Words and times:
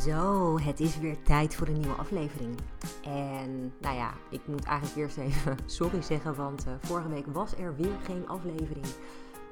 Zo, 0.00 0.58
het 0.58 0.80
is 0.80 0.98
weer 0.98 1.22
tijd 1.22 1.54
voor 1.54 1.66
een 1.66 1.80
nieuwe 1.80 1.94
aflevering. 1.94 2.58
En 3.02 3.72
nou 3.80 3.96
ja, 3.96 4.12
ik 4.30 4.46
moet 4.46 4.64
eigenlijk 4.64 4.98
eerst 4.98 5.16
even 5.16 5.56
sorry 5.66 6.02
zeggen, 6.02 6.34
want 6.34 6.66
uh, 6.66 6.72
vorige 6.80 7.08
week 7.08 7.26
was 7.26 7.56
er 7.56 7.76
weer 7.76 7.96
geen 8.02 8.28
aflevering. 8.28 8.86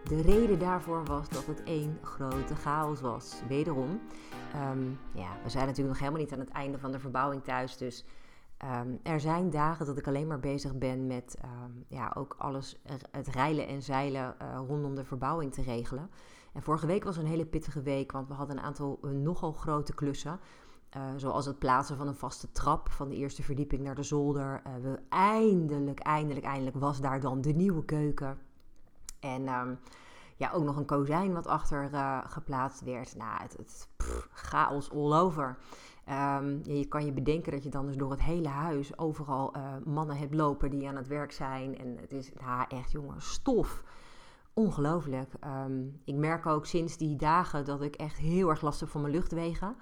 De 0.04 0.22
reden 0.22 0.58
daarvoor 0.58 1.04
was 1.04 1.28
dat 1.28 1.46
het 1.46 1.62
één 1.62 1.98
grote 2.02 2.54
chaos 2.54 3.00
was. 3.00 3.42
Wederom. 3.48 4.00
Um, 4.70 4.98
ja, 5.14 5.28
we 5.42 5.48
zijn 5.48 5.66
natuurlijk 5.66 5.88
nog 5.88 5.98
helemaal 5.98 6.20
niet 6.20 6.32
aan 6.32 6.38
het 6.38 6.50
einde 6.50 6.78
van 6.78 6.92
de 6.92 7.00
verbouwing 7.00 7.44
thuis. 7.44 7.76
Dus 7.76 8.04
um, 8.64 8.98
er 9.02 9.20
zijn 9.20 9.50
dagen 9.50 9.86
dat 9.86 9.98
ik 9.98 10.06
alleen 10.06 10.26
maar 10.26 10.40
bezig 10.40 10.78
ben 10.78 11.06
met 11.06 11.38
um, 11.44 11.84
ja, 11.88 12.12
ook 12.14 12.34
alles, 12.38 12.76
het 13.10 13.28
reilen 13.28 13.66
en 13.66 13.82
zeilen 13.82 14.34
uh, 14.42 14.60
rondom 14.66 14.94
de 14.94 15.04
verbouwing 15.04 15.52
te 15.52 15.62
regelen. 15.62 16.10
Vorige 16.58 16.86
week 16.86 17.04
was 17.04 17.16
een 17.16 17.26
hele 17.26 17.46
pittige 17.46 17.82
week, 17.82 18.12
want 18.12 18.28
we 18.28 18.34
hadden 18.34 18.56
een 18.56 18.62
aantal 18.62 18.98
uh, 19.02 19.10
nogal 19.10 19.52
grote 19.52 19.94
klussen. 19.94 20.40
Uh, 20.96 21.02
zoals 21.16 21.46
het 21.46 21.58
plaatsen 21.58 21.96
van 21.96 22.06
een 22.06 22.14
vaste 22.14 22.52
trap 22.52 22.90
van 22.90 23.08
de 23.08 23.16
eerste 23.16 23.42
verdieping 23.42 23.82
naar 23.82 23.94
de 23.94 24.02
zolder. 24.02 24.62
Uh, 24.66 24.74
we 24.82 24.98
eindelijk, 25.08 25.98
eindelijk, 25.98 26.46
eindelijk 26.46 26.76
was 26.76 27.00
daar 27.00 27.20
dan 27.20 27.40
de 27.40 27.52
nieuwe 27.52 27.84
keuken. 27.84 28.38
En 29.20 29.48
um, 29.48 29.78
ja, 30.36 30.50
ook 30.52 30.64
nog 30.64 30.76
een 30.76 30.86
kozijn 30.86 31.32
wat 31.32 31.46
achter 31.46 31.90
geplaatst 32.28 32.80
werd. 32.80 33.16
Nou, 33.16 33.42
het, 33.42 33.56
het 33.56 33.88
chaos 34.32 34.90
all 34.90 35.12
over. 35.12 35.58
Ja, 36.06 36.42
je 36.62 36.86
kan 36.88 37.04
je 37.04 37.12
bedenken 37.12 37.52
dat 37.52 37.62
je 37.62 37.70
dan 37.70 37.86
dus 37.86 37.96
door 37.96 38.10
het 38.10 38.22
hele 38.22 38.48
huis 38.48 38.98
overal 38.98 39.52
mannen 39.84 40.16
hebt 40.16 40.34
lopen 40.34 40.70
die 40.70 40.88
aan 40.88 40.96
het 40.96 41.08
werk 41.08 41.32
zijn. 41.32 41.78
En 41.78 41.96
het 42.00 42.12
is 42.12 42.32
nou, 42.40 42.64
echt, 42.68 42.90
jongen, 42.90 43.22
stof 43.22 43.82
ongelooflijk. 44.58 45.32
Um, 45.44 46.00
ik 46.04 46.14
merk 46.14 46.46
ook 46.46 46.66
sinds 46.66 46.96
die 46.96 47.16
dagen 47.16 47.64
dat 47.64 47.82
ik 47.82 47.94
echt 47.94 48.16
heel 48.16 48.48
erg 48.48 48.60
last 48.60 48.80
heb 48.80 48.88
van 48.88 49.00
mijn 49.00 49.12
luchtwegen. 49.12 49.76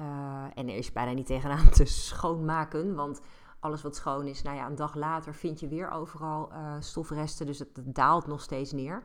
Uh, 0.00 0.44
en 0.54 0.68
er 0.68 0.76
is 0.76 0.92
bijna 0.92 1.12
niet 1.12 1.26
tegenaan 1.26 1.70
te 1.70 1.84
schoonmaken, 1.84 2.94
want 2.94 3.20
alles 3.60 3.82
wat 3.82 3.96
schoon 3.96 4.26
is, 4.26 4.42
nou 4.42 4.56
ja, 4.56 4.66
een 4.66 4.74
dag 4.74 4.94
later 4.94 5.34
vind 5.34 5.60
je 5.60 5.68
weer 5.68 5.90
overal 5.90 6.52
uh, 6.52 6.74
stofresten, 6.78 7.46
dus 7.46 7.58
het, 7.58 7.80
daalt 7.84 8.26
nog 8.26 8.40
steeds 8.40 8.72
neer. 8.72 9.02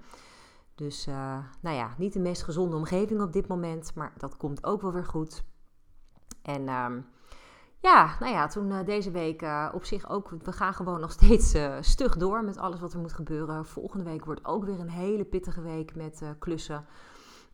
Dus 0.76 1.08
uh, 1.08 1.38
nou 1.62 1.76
ja, 1.76 1.94
niet 1.98 2.14
de 2.14 2.20
meest 2.20 2.44
gezonde 2.44 2.76
omgeving 2.76 3.22
op 3.22 3.34
dit 3.34 3.48
moment, 3.48 3.96
maar 3.96 4.14
dat 4.18 4.38
komt 4.38 4.64
ook 4.64 4.82
wel 4.82 4.94
weer 4.94 5.06
goed. 5.06 5.44
En 6.42 6.70
um, 6.70 7.06
ja, 7.84 8.16
nou 8.20 8.32
ja, 8.32 8.48
toen 8.48 8.72
uh, 8.72 8.86
deze 8.86 9.12
week 9.12 9.42
uh, 9.42 9.70
op 9.74 9.84
zich 9.86 10.10
ook, 10.10 10.30
we 10.44 10.52
gaan 10.52 10.74
gewoon 10.74 11.00
nog 11.00 11.12
steeds 11.12 11.56
uh, 11.56 11.76
stug 11.82 12.18
door 12.18 12.44
met 12.44 12.58
alles 12.58 12.80
wat 12.80 12.94
er 12.94 13.00
moet 13.00 13.14
gebeuren. 13.14 13.66
Volgende 13.66 14.04
week 14.04 14.26
wordt 14.26 14.46
ook 14.46 14.66
weer 14.66 14.80
een 14.80 14.90
hele 14.90 15.24
pittige 15.24 15.62
week 15.62 15.96
met 15.96 16.22
klussen. 16.40 16.86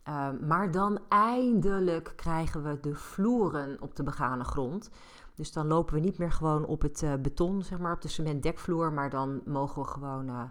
Ehm, 0.02 0.46
maar 0.46 0.70
dan 0.70 0.98
eindelijk 1.08 2.12
krijgen 2.16 2.62
we 2.62 2.80
de 2.80 2.94
vloeren 2.94 3.76
op 3.80 3.96
de 3.96 4.02
begane 4.02 4.44
grond. 4.44 4.90
Dus 5.34 5.52
dan 5.52 5.66
lopen 5.66 5.94
we 5.94 6.00
niet 6.00 6.18
meer 6.18 6.32
gewoon 6.32 6.66
op 6.66 6.82
het 6.82 7.04
beton, 7.22 7.62
zeg 7.62 7.78
maar, 7.78 7.94
op 7.94 8.02
de 8.02 8.08
cementdekvloer. 8.08 8.92
Maar 8.92 9.10
dan 9.10 9.40
mogen 9.44 9.82
we 9.82 9.88
gewoon 9.88 10.50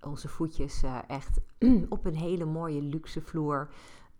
onze 0.00 0.28
voetjes 0.28 0.82
echt 1.06 1.40
op 1.88 2.06
een 2.06 2.16
hele 2.16 2.44
mooie 2.44 2.82
luxe 2.82 3.20
vloer 3.20 3.68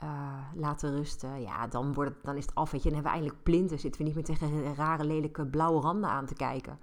uh, 0.03 0.11
laten 0.55 0.97
rusten, 0.97 1.41
ja, 1.41 1.67
dan, 1.67 1.93
wordt 1.95 2.11
het, 2.11 2.25
dan 2.25 2.37
is 2.37 2.47
het 2.47 2.55
af. 2.55 2.71
Weet 2.71 2.83
je, 2.83 2.91
dan 2.91 2.95
hebben 2.99 3.13
we 3.13 3.19
eindelijk 3.19 3.45
plinten. 3.45 3.79
Zitten 3.79 4.01
we 4.01 4.07
niet 4.07 4.15
meer 4.15 4.25
tegen 4.25 4.75
rare, 4.75 5.05
lelijke 5.05 5.47
blauwe 5.47 5.81
randen 5.81 6.11
aan 6.11 6.27
te 6.27 6.35
kijken. 6.35 6.79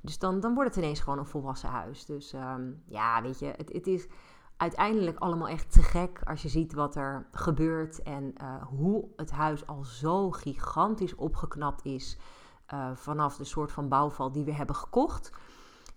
Dus 0.00 0.18
dan, 0.18 0.40
dan 0.40 0.54
wordt 0.54 0.74
het 0.74 0.84
ineens 0.84 1.00
gewoon 1.00 1.18
een 1.18 1.26
volwassen 1.26 1.68
huis. 1.68 2.04
Dus 2.04 2.32
um, 2.32 2.82
ja, 2.86 3.22
weet 3.22 3.38
je, 3.38 3.46
het, 3.56 3.72
het, 3.72 3.86
is 3.86 4.06
uiteindelijk 4.56 5.18
allemaal 5.18 5.48
echt 5.48 5.72
te 5.72 5.82
gek 5.82 6.20
als 6.24 6.42
je 6.42 6.48
ziet 6.48 6.72
wat 6.72 6.96
er 6.96 7.26
gebeurt. 7.32 8.02
En 8.02 8.34
uh, 8.42 8.62
hoe 8.62 9.08
het 9.16 9.30
huis 9.30 9.66
al 9.66 9.84
zo 9.84 10.30
gigantisch 10.30 11.14
opgeknapt 11.14 11.84
is 11.84 12.18
uh, 12.74 12.90
vanaf 12.94 13.36
de 13.36 13.44
soort 13.44 13.72
van 13.72 13.88
bouwval 13.88 14.32
die 14.32 14.44
we 14.44 14.52
hebben 14.52 14.76
gekocht. 14.76 15.32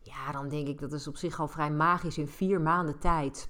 Ja, 0.01 0.31
dan 0.31 0.49
denk 0.49 0.67
ik 0.67 0.79
dat 0.79 0.91
is 0.91 1.07
op 1.07 1.17
zich 1.17 1.39
al 1.39 1.47
vrij 1.47 1.71
magisch 1.71 2.17
in 2.17 2.27
vier 2.27 2.61
maanden 2.61 2.99
tijd 2.99 3.49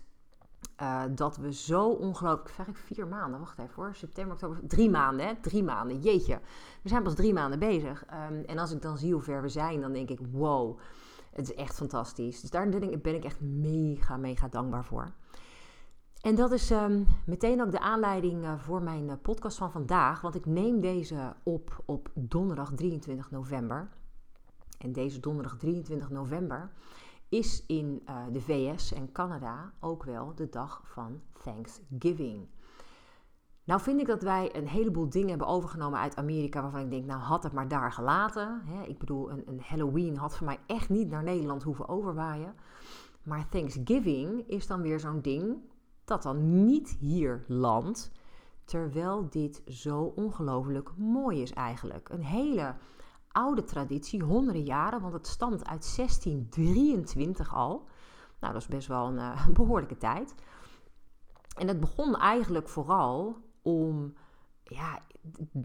uh, 0.82 1.04
dat 1.12 1.38
we 1.38 1.54
zo 1.54 1.90
ongelooflijk, 1.90 2.50
zeg 2.50 2.68
ik 2.68 2.78
vier 2.78 3.08
maanden, 3.08 3.40
wacht 3.40 3.60
even 3.60 3.74
hoor, 3.76 3.96
september, 3.96 4.34
oktober, 4.34 4.60
drie 4.68 4.90
maanden, 4.90 5.28
hè? 5.28 5.34
drie 5.42 5.64
maanden, 5.64 6.00
jeetje. 6.00 6.40
We 6.82 6.90
zijn 6.90 7.04
pas 7.04 7.16
drie 7.16 7.34
maanden 7.34 7.60
bezig. 7.60 8.06
Um, 8.30 8.44
en 8.46 8.58
als 8.58 8.72
ik 8.72 8.82
dan 8.82 8.98
zie 8.98 9.14
hoe 9.14 9.22
ver 9.22 9.42
we 9.42 9.50
zijn, 9.50 9.82
dan 9.82 9.94
denk 9.94 10.10
ik, 10.10 10.20
wow, 10.32 10.78
het 11.32 11.50
is 11.50 11.56
echt 11.56 11.76
fantastisch. 11.76 12.42
Dus 12.42 12.50
daar 12.50 12.70
ben 13.02 13.16
ik 13.16 13.24
echt 13.24 13.42
mega, 13.42 14.18
mega 14.18 14.48
dankbaar 14.48 14.86
voor. 14.86 15.12
En 16.22 16.36
dat 16.36 16.52
is 16.52 16.70
um, 16.70 17.06
meteen 17.26 17.62
ook 17.62 17.72
de 17.72 17.80
aanleiding 17.80 18.44
uh, 18.44 18.60
voor 18.60 18.82
mijn 18.82 19.08
uh, 19.08 19.14
podcast 19.22 19.58
van 19.58 19.72
vandaag, 19.72 20.22
want 20.22 20.36
ik 20.36 20.46
neem 20.46 20.82
deze 20.82 21.34
op 21.44 21.84
op 21.86 22.10
donderdag 22.14 22.72
23 22.76 23.32
november. 23.32 23.90
En 24.78 24.92
deze 24.92 25.20
donderdag 25.20 25.58
23 25.58 26.10
november 26.10 26.70
is 27.30 27.64
in 27.68 28.02
uh, 28.10 28.18
de 28.32 28.42
VS 28.42 28.94
en 28.94 29.12
Canada 29.12 29.74
ook 29.80 30.04
wel 30.04 30.36
de 30.36 30.50
dag 30.50 30.82
van 30.86 31.22
Thanksgiving. 31.44 32.48
Nou 33.64 33.82
vind 33.82 34.00
ik 34.00 34.08
dat 34.08 34.22
wij 34.22 34.56
een 34.56 34.68
heleboel 34.68 35.10
dingen 35.10 35.30
hebben 35.30 35.48
overgenomen 35.48 36.00
uit 36.00 36.16
Amerika 36.16 36.62
waarvan 36.62 36.82
ik 36.82 36.90
denk, 36.90 37.06
nou 37.06 37.20
had 37.20 37.44
het 37.44 37.54
maar 37.54 37.68
daar 37.68 37.92
gelaten. 37.92 38.62
Hè? 38.66 38.84
Ik 38.84 38.98
bedoel, 38.98 39.32
een, 39.32 39.44
een 39.46 39.62
Halloween 39.62 40.18
had 40.18 40.36
voor 40.36 40.46
mij 40.46 40.60
echt 40.66 40.90
niet 40.90 41.10
naar 41.10 41.24
Nederland 41.24 41.64
hoeven 41.64 41.88
overwaaien. 41.88 42.56
Maar 43.24 43.50
Thanksgiving 43.50 44.48
is 44.48 44.68
dan 44.68 44.82
weer 44.82 45.00
zo'n 45.00 45.22
ding 45.22 45.58
dat 46.04 46.24
dan 46.24 46.66
niet 46.66 46.98
hier 47.00 47.44
landt. 47.48 48.12
Terwijl 48.64 49.30
dit 49.30 49.62
zo 49.68 50.14
ongelooflijk 50.16 50.92
mooi 50.98 51.42
is 51.42 51.54
eigenlijk. 51.54 52.10
Een 52.10 52.24
hele 52.24 52.76
oude 53.36 53.64
traditie, 53.64 54.24
honderden 54.24 54.64
jaren, 54.64 55.02
want 55.02 55.14
het 55.14 55.28
stamt 55.28 55.66
uit 55.68 55.96
1623 55.96 57.54
al. 57.54 57.88
Nou, 58.40 58.54
dat 58.54 58.62
is 58.62 58.68
best 58.68 58.88
wel 58.88 59.08
een 59.08 59.16
uh, 59.16 59.48
behoorlijke 59.60 59.98
tijd. 59.98 60.36
En 61.58 61.68
het 61.68 61.80
begon 61.80 62.16
eigenlijk 62.16 62.70
vooral 62.70 63.38
om 63.62 64.14
ja, 64.64 65.00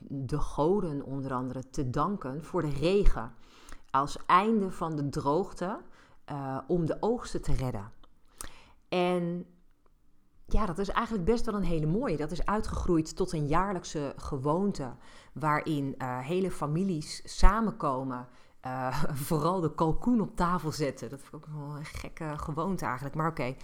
de 0.08 0.38
goden 0.38 1.04
onder 1.04 1.32
andere 1.32 1.70
te 1.70 1.90
danken 1.90 2.44
voor 2.44 2.62
de 2.62 2.70
regen. 2.70 3.34
Als 3.90 4.18
einde 4.26 4.70
van 4.70 4.96
de 4.96 5.08
droogte 5.08 5.80
uh, 6.30 6.58
om 6.66 6.86
de 6.86 6.96
oogsten 7.00 7.42
te 7.42 7.52
redden. 7.52 7.92
En 8.88 9.46
ja, 10.52 10.66
dat 10.66 10.78
is 10.78 10.88
eigenlijk 10.88 11.24
best 11.24 11.44
wel 11.44 11.54
een 11.54 11.62
hele 11.62 11.86
mooie. 11.86 12.16
Dat 12.16 12.30
is 12.30 12.46
uitgegroeid 12.46 13.16
tot 13.16 13.32
een 13.32 13.46
jaarlijkse 13.46 14.12
gewoonte. 14.16 14.92
Waarin 15.32 15.94
uh, 15.98 16.18
hele 16.18 16.50
families 16.50 17.22
samenkomen. 17.24 18.28
Uh, 18.66 19.04
vooral 19.28 19.60
de 19.60 19.74
kalkoen 19.74 20.20
op 20.20 20.36
tafel 20.36 20.72
zetten. 20.72 21.10
Dat 21.10 21.20
vind 21.20 21.44
ik 21.44 21.48
ook 21.48 21.56
wel 21.56 21.76
een 21.76 21.84
gekke 21.84 22.32
gewoonte 22.36 22.84
eigenlijk. 22.84 23.14
Maar 23.14 23.28
oké. 23.28 23.54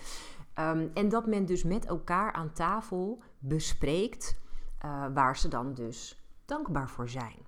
Um, 0.58 0.90
en 0.94 1.08
dat 1.08 1.26
men 1.26 1.46
dus 1.46 1.64
met 1.64 1.86
elkaar 1.86 2.32
aan 2.32 2.52
tafel 2.52 3.22
bespreekt. 3.38 4.40
Uh, 4.84 5.04
waar 5.14 5.36
ze 5.36 5.48
dan 5.48 5.74
dus 5.74 6.26
dankbaar 6.44 6.88
voor 6.88 7.08
zijn. 7.08 7.46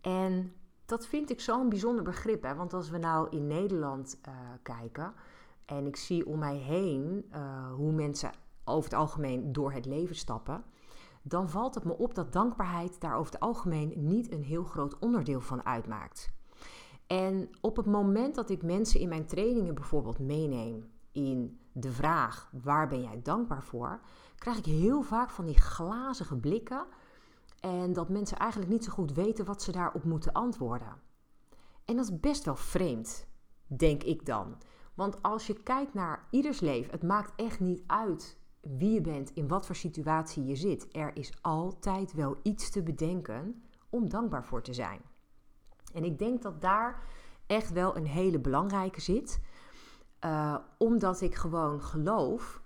En 0.00 0.52
dat 0.84 1.06
vind 1.06 1.30
ik 1.30 1.40
zo'n 1.40 1.68
bijzonder 1.68 2.04
begrip. 2.04 2.42
Hè? 2.42 2.54
Want 2.54 2.72
als 2.72 2.90
we 2.90 2.98
nou 2.98 3.28
in 3.30 3.46
Nederland 3.46 4.20
kijken. 4.62 5.12
En 5.64 5.86
ik 5.86 5.96
zie 5.96 6.26
om 6.26 6.38
mij 6.38 6.56
heen 6.56 7.32
hoe 7.76 7.92
mensen 7.92 8.30
over 8.66 8.90
het 8.90 8.98
algemeen 8.98 9.52
door 9.52 9.72
het 9.72 9.86
leven 9.86 10.16
stappen, 10.16 10.64
dan 11.22 11.50
valt 11.50 11.74
het 11.74 11.84
me 11.84 11.98
op 11.98 12.14
dat 12.14 12.32
dankbaarheid 12.32 13.00
daar 13.00 13.16
over 13.16 13.32
het 13.32 13.40
algemeen 13.40 13.92
niet 13.96 14.32
een 14.32 14.42
heel 14.42 14.64
groot 14.64 14.98
onderdeel 14.98 15.40
van 15.40 15.64
uitmaakt. 15.64 16.34
En 17.06 17.48
op 17.60 17.76
het 17.76 17.86
moment 17.86 18.34
dat 18.34 18.50
ik 18.50 18.62
mensen 18.62 19.00
in 19.00 19.08
mijn 19.08 19.26
trainingen 19.26 19.74
bijvoorbeeld 19.74 20.18
meeneem 20.18 20.90
in 21.12 21.60
de 21.72 21.92
vraag 21.92 22.50
waar 22.62 22.88
ben 22.88 23.02
jij 23.02 23.22
dankbaar 23.22 23.62
voor, 23.62 24.00
krijg 24.38 24.58
ik 24.58 24.64
heel 24.64 25.02
vaak 25.02 25.30
van 25.30 25.44
die 25.44 25.58
glazige 25.60 26.36
blikken 26.36 26.86
en 27.60 27.92
dat 27.92 28.08
mensen 28.08 28.38
eigenlijk 28.38 28.70
niet 28.70 28.84
zo 28.84 28.92
goed 28.92 29.12
weten 29.12 29.44
wat 29.44 29.62
ze 29.62 29.72
daarop 29.72 30.04
moeten 30.04 30.32
antwoorden. 30.32 31.00
En 31.84 31.96
dat 31.96 32.04
is 32.04 32.20
best 32.20 32.44
wel 32.44 32.56
vreemd, 32.56 33.26
denk 33.66 34.02
ik 34.02 34.26
dan. 34.26 34.56
Want 34.94 35.22
als 35.22 35.46
je 35.46 35.62
kijkt 35.62 35.94
naar 35.94 36.26
ieders 36.30 36.60
leven, 36.60 36.90
het 36.90 37.02
maakt 37.02 37.32
echt 37.36 37.60
niet 37.60 37.82
uit 37.86 38.38
wie 38.78 38.90
je 38.92 39.00
bent, 39.00 39.30
in 39.30 39.48
wat 39.48 39.66
voor 39.66 39.76
situatie 39.76 40.44
je 40.44 40.56
zit. 40.56 40.86
Er 40.92 41.16
is 41.16 41.32
altijd 41.40 42.12
wel 42.12 42.36
iets 42.42 42.70
te 42.70 42.82
bedenken 42.82 43.62
om 43.90 44.08
dankbaar 44.08 44.44
voor 44.44 44.62
te 44.62 44.74
zijn. 44.74 45.00
En 45.94 46.04
ik 46.04 46.18
denk 46.18 46.42
dat 46.42 46.60
daar 46.60 47.02
echt 47.46 47.72
wel 47.72 47.96
een 47.96 48.06
hele 48.06 48.38
belangrijke 48.38 49.00
zit. 49.00 49.40
Uh, 50.24 50.56
omdat 50.78 51.20
ik 51.20 51.34
gewoon 51.34 51.82
geloof 51.82 52.62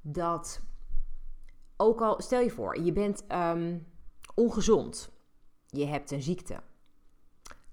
dat, 0.00 0.62
ook 1.76 2.00
al 2.00 2.20
stel 2.20 2.40
je 2.40 2.50
voor, 2.50 2.80
je 2.80 2.92
bent 2.92 3.24
um, 3.32 3.86
ongezond, 4.34 5.12
je 5.66 5.86
hebt 5.86 6.10
een 6.10 6.22
ziekte. 6.22 6.62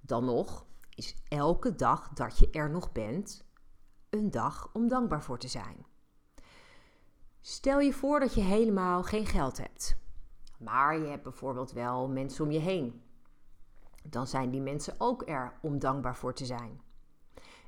Dan 0.01 0.25
nog 0.25 0.65
is 0.95 1.15
elke 1.27 1.75
dag 1.75 2.09
dat 2.09 2.37
je 2.37 2.49
er 2.49 2.69
nog 2.69 2.91
bent 2.91 3.45
een 4.09 4.31
dag 4.31 4.69
om 4.73 4.87
dankbaar 4.87 5.23
voor 5.23 5.39
te 5.39 5.47
zijn. 5.47 5.85
Stel 7.45 7.79
je 7.79 7.93
voor 7.93 8.19
dat 8.19 8.33
je 8.33 8.41
helemaal 8.41 9.03
geen 9.03 9.25
geld 9.25 9.57
hebt, 9.57 9.97
maar 10.57 10.99
je 10.99 11.05
hebt 11.05 11.23
bijvoorbeeld 11.23 11.71
wel 11.71 12.07
mensen 12.07 12.45
om 12.45 12.51
je 12.51 12.59
heen. 12.59 13.01
Dan 14.03 14.27
zijn 14.27 14.49
die 14.49 14.61
mensen 14.61 14.95
ook 14.97 15.29
er 15.29 15.53
om 15.61 15.79
dankbaar 15.79 16.15
voor 16.15 16.33
te 16.33 16.45
zijn. 16.45 16.81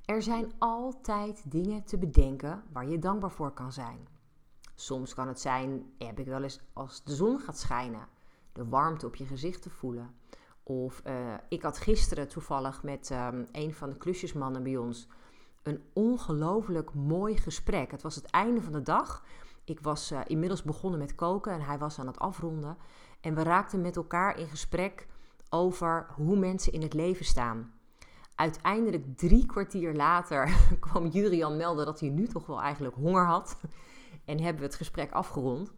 Er 0.05 0.21
zijn 0.21 0.51
altijd 0.57 1.51
dingen 1.51 1.83
te 1.83 1.97
bedenken 1.97 2.63
waar 2.71 2.89
je 2.89 2.99
dankbaar 2.99 3.31
voor 3.31 3.51
kan 3.51 3.71
zijn. 3.71 4.07
Soms 4.75 5.13
kan 5.13 5.27
het 5.27 5.39
zijn, 5.39 5.93
heb 5.97 6.19
ik 6.19 6.25
wel 6.25 6.43
eens 6.43 6.61
als 6.73 7.03
de 7.03 7.15
zon 7.15 7.39
gaat 7.39 7.59
schijnen, 7.59 8.07
de 8.51 8.67
warmte 8.67 9.05
op 9.05 9.15
je 9.15 9.25
gezicht 9.25 9.61
te 9.61 9.69
voelen. 9.69 10.15
Of 10.63 11.01
uh, 11.07 11.33
ik 11.49 11.61
had 11.61 11.77
gisteren 11.77 12.27
toevallig 12.27 12.83
met 12.83 13.09
um, 13.09 13.47
een 13.51 13.73
van 13.73 13.89
de 13.89 13.97
klusjesmannen 13.97 14.63
bij 14.63 14.77
ons 14.77 15.07
een 15.63 15.83
ongelooflijk 15.93 16.93
mooi 16.93 17.37
gesprek. 17.37 17.91
Het 17.91 18.01
was 18.01 18.15
het 18.15 18.25
einde 18.25 18.61
van 18.61 18.71
de 18.71 18.81
dag. 18.81 19.23
Ik 19.65 19.79
was 19.79 20.11
uh, 20.11 20.19
inmiddels 20.27 20.63
begonnen 20.63 20.99
met 20.99 21.15
koken 21.15 21.51
en 21.51 21.61
hij 21.61 21.77
was 21.77 21.99
aan 21.99 22.07
het 22.07 22.19
afronden. 22.19 22.77
En 23.21 23.35
we 23.35 23.43
raakten 23.43 23.81
met 23.81 23.95
elkaar 23.95 24.39
in 24.39 24.47
gesprek 24.47 25.07
over 25.49 26.07
hoe 26.15 26.37
mensen 26.37 26.73
in 26.73 26.81
het 26.81 26.93
leven 26.93 27.25
staan. 27.25 27.73
Uiteindelijk 28.35 29.17
drie 29.17 29.45
kwartier 29.45 29.93
later 29.93 30.57
kwam 30.79 31.07
Jurian 31.07 31.57
melden 31.57 31.85
dat 31.85 31.99
hij 31.99 32.09
nu 32.09 32.27
toch 32.27 32.45
wel 32.45 32.61
eigenlijk 32.61 32.95
honger 32.95 33.25
had. 33.25 33.57
En 34.25 34.39
hebben 34.39 34.61
we 34.61 34.67
het 34.67 34.75
gesprek 34.75 35.11
afgerond. 35.11 35.71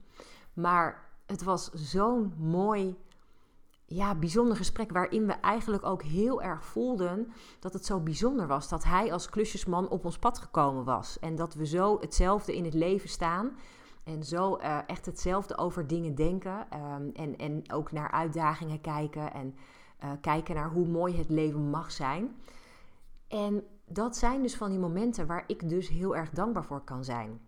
Maar 0.53 1.09
het 1.25 1.43
was 1.43 1.71
zo'n 1.71 2.33
mooi, 2.37 2.97
ja, 3.89 4.15
bijzonder 4.15 4.57
gesprek 4.57 4.91
waarin 4.91 5.25
we 5.25 5.33
eigenlijk 5.33 5.85
ook 5.85 6.03
heel 6.03 6.41
erg 6.41 6.65
voelden 6.65 7.31
dat 7.59 7.73
het 7.73 7.85
zo 7.85 7.99
bijzonder 7.99 8.47
was 8.47 8.69
dat 8.69 8.83
hij 8.83 9.13
als 9.13 9.29
klusjesman 9.29 9.89
op 9.89 10.05
ons 10.05 10.19
pad 10.19 10.39
gekomen 10.39 10.83
was. 10.83 11.19
En 11.19 11.35
dat 11.35 11.53
we 11.53 11.65
zo 11.65 11.99
hetzelfde 11.99 12.55
in 12.55 12.63
het 12.63 12.73
leven 12.73 13.09
staan. 13.09 13.57
En 14.03 14.23
zo 14.23 14.57
uh, 14.57 14.77
echt 14.87 15.05
hetzelfde 15.05 15.57
over 15.57 15.87
dingen 15.87 16.15
denken. 16.15 16.67
Um, 16.73 17.11
en, 17.13 17.37
en 17.37 17.71
ook 17.71 17.91
naar 17.91 18.11
uitdagingen 18.11 18.81
kijken. 18.81 19.33
En 19.33 19.55
uh, 20.03 20.11
kijken 20.21 20.55
naar 20.55 20.69
hoe 20.69 20.87
mooi 20.87 21.17
het 21.17 21.29
leven 21.29 21.69
mag 21.69 21.91
zijn. 21.91 22.35
En 23.27 23.63
dat 23.85 24.17
zijn 24.17 24.41
dus 24.41 24.55
van 24.55 24.69
die 24.69 24.79
momenten 24.79 25.27
waar 25.27 25.43
ik 25.47 25.69
dus 25.69 25.89
heel 25.89 26.15
erg 26.15 26.29
dankbaar 26.29 26.65
voor 26.65 26.81
kan 26.81 27.03
zijn. 27.03 27.39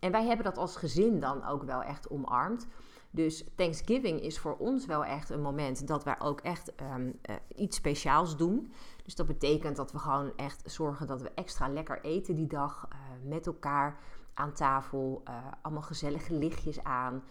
En 0.00 0.12
wij 0.12 0.26
hebben 0.26 0.44
dat 0.44 0.58
als 0.58 0.76
gezin 0.76 1.20
dan 1.20 1.46
ook 1.46 1.62
wel 1.62 1.82
echt 1.82 2.10
omarmd. 2.10 2.66
Dus 3.10 3.44
Thanksgiving 3.54 4.20
is 4.20 4.38
voor 4.38 4.56
ons 4.56 4.86
wel 4.86 5.04
echt 5.04 5.30
een 5.30 5.40
moment 5.40 5.86
dat 5.86 6.04
wij 6.04 6.20
ook 6.20 6.40
echt 6.40 6.72
um, 6.80 7.18
uh, 7.30 7.36
iets 7.56 7.76
speciaals 7.76 8.36
doen. 8.36 8.72
Dus 9.04 9.14
dat 9.14 9.26
betekent 9.26 9.76
dat 9.76 9.92
we 9.92 9.98
gewoon 9.98 10.32
echt 10.36 10.62
zorgen 10.70 11.06
dat 11.06 11.22
we 11.22 11.30
extra 11.30 11.68
lekker 11.68 12.00
eten 12.04 12.34
die 12.34 12.46
dag 12.46 12.88
uh, 12.92 12.98
met 13.28 13.46
elkaar 13.46 14.00
aan 14.34 14.52
tafel. 14.52 15.22
Uh, 15.28 15.36
allemaal 15.62 15.82
gezellige 15.82 16.34
lichtjes 16.34 16.82
aan. 16.84 17.22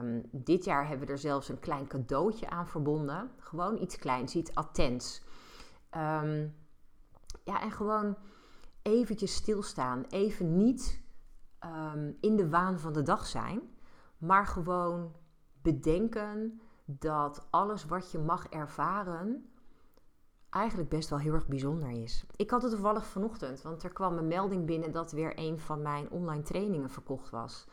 Um, 0.00 0.22
dit 0.30 0.64
jaar 0.64 0.88
hebben 0.88 1.06
we 1.06 1.12
er 1.12 1.18
zelfs 1.18 1.48
een 1.48 1.60
klein 1.60 1.86
cadeautje 1.86 2.50
aan 2.50 2.68
verbonden. 2.68 3.30
Gewoon 3.38 3.82
iets 3.82 3.96
kleins, 3.96 4.34
iets 4.34 4.54
attents. 4.54 5.22
Um, 5.96 6.54
ja, 7.44 7.62
en 7.62 7.70
gewoon 7.70 8.16
eventjes 8.82 9.34
stilstaan. 9.34 10.04
Even 10.08 10.56
niet 10.56 11.04
in 12.20 12.36
de 12.36 12.48
waan 12.48 12.78
van 12.78 12.92
de 12.92 13.02
dag 13.02 13.26
zijn. 13.26 13.60
Maar 14.26 14.46
gewoon 14.46 15.12
bedenken 15.62 16.60
dat 16.84 17.46
alles 17.50 17.86
wat 17.86 18.10
je 18.10 18.18
mag 18.18 18.46
ervaren 18.48 19.50
eigenlijk 20.50 20.88
best 20.88 21.08
wel 21.08 21.18
heel 21.18 21.34
erg 21.34 21.46
bijzonder 21.46 21.90
is. 21.90 22.24
Ik 22.36 22.50
had 22.50 22.62
het 22.62 22.70
toevallig 22.70 23.06
vanochtend, 23.06 23.62
want 23.62 23.82
er 23.82 23.92
kwam 23.92 24.18
een 24.18 24.26
melding 24.26 24.66
binnen 24.66 24.92
dat 24.92 25.12
weer 25.12 25.32
een 25.38 25.58
van 25.58 25.82
mijn 25.82 26.10
online 26.10 26.42
trainingen 26.42 26.90
verkocht 26.90 27.30
was. 27.30 27.66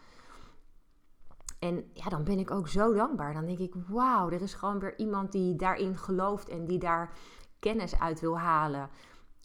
En 1.59 1.89
ja, 1.93 2.09
dan 2.09 2.23
ben 2.23 2.39
ik 2.39 2.51
ook 2.51 2.67
zo 2.67 2.93
dankbaar. 2.93 3.33
Dan 3.33 3.45
denk 3.45 3.59
ik, 3.59 3.73
wauw, 3.87 4.29
er 4.29 4.41
is 4.41 4.53
gewoon 4.53 4.79
weer 4.79 4.97
iemand 4.97 5.31
die 5.31 5.55
daarin 5.55 5.97
gelooft 5.97 6.49
en 6.49 6.65
die 6.65 6.79
daar 6.79 7.13
kennis 7.59 7.99
uit 7.99 8.19
wil 8.19 8.39
halen. 8.39 8.89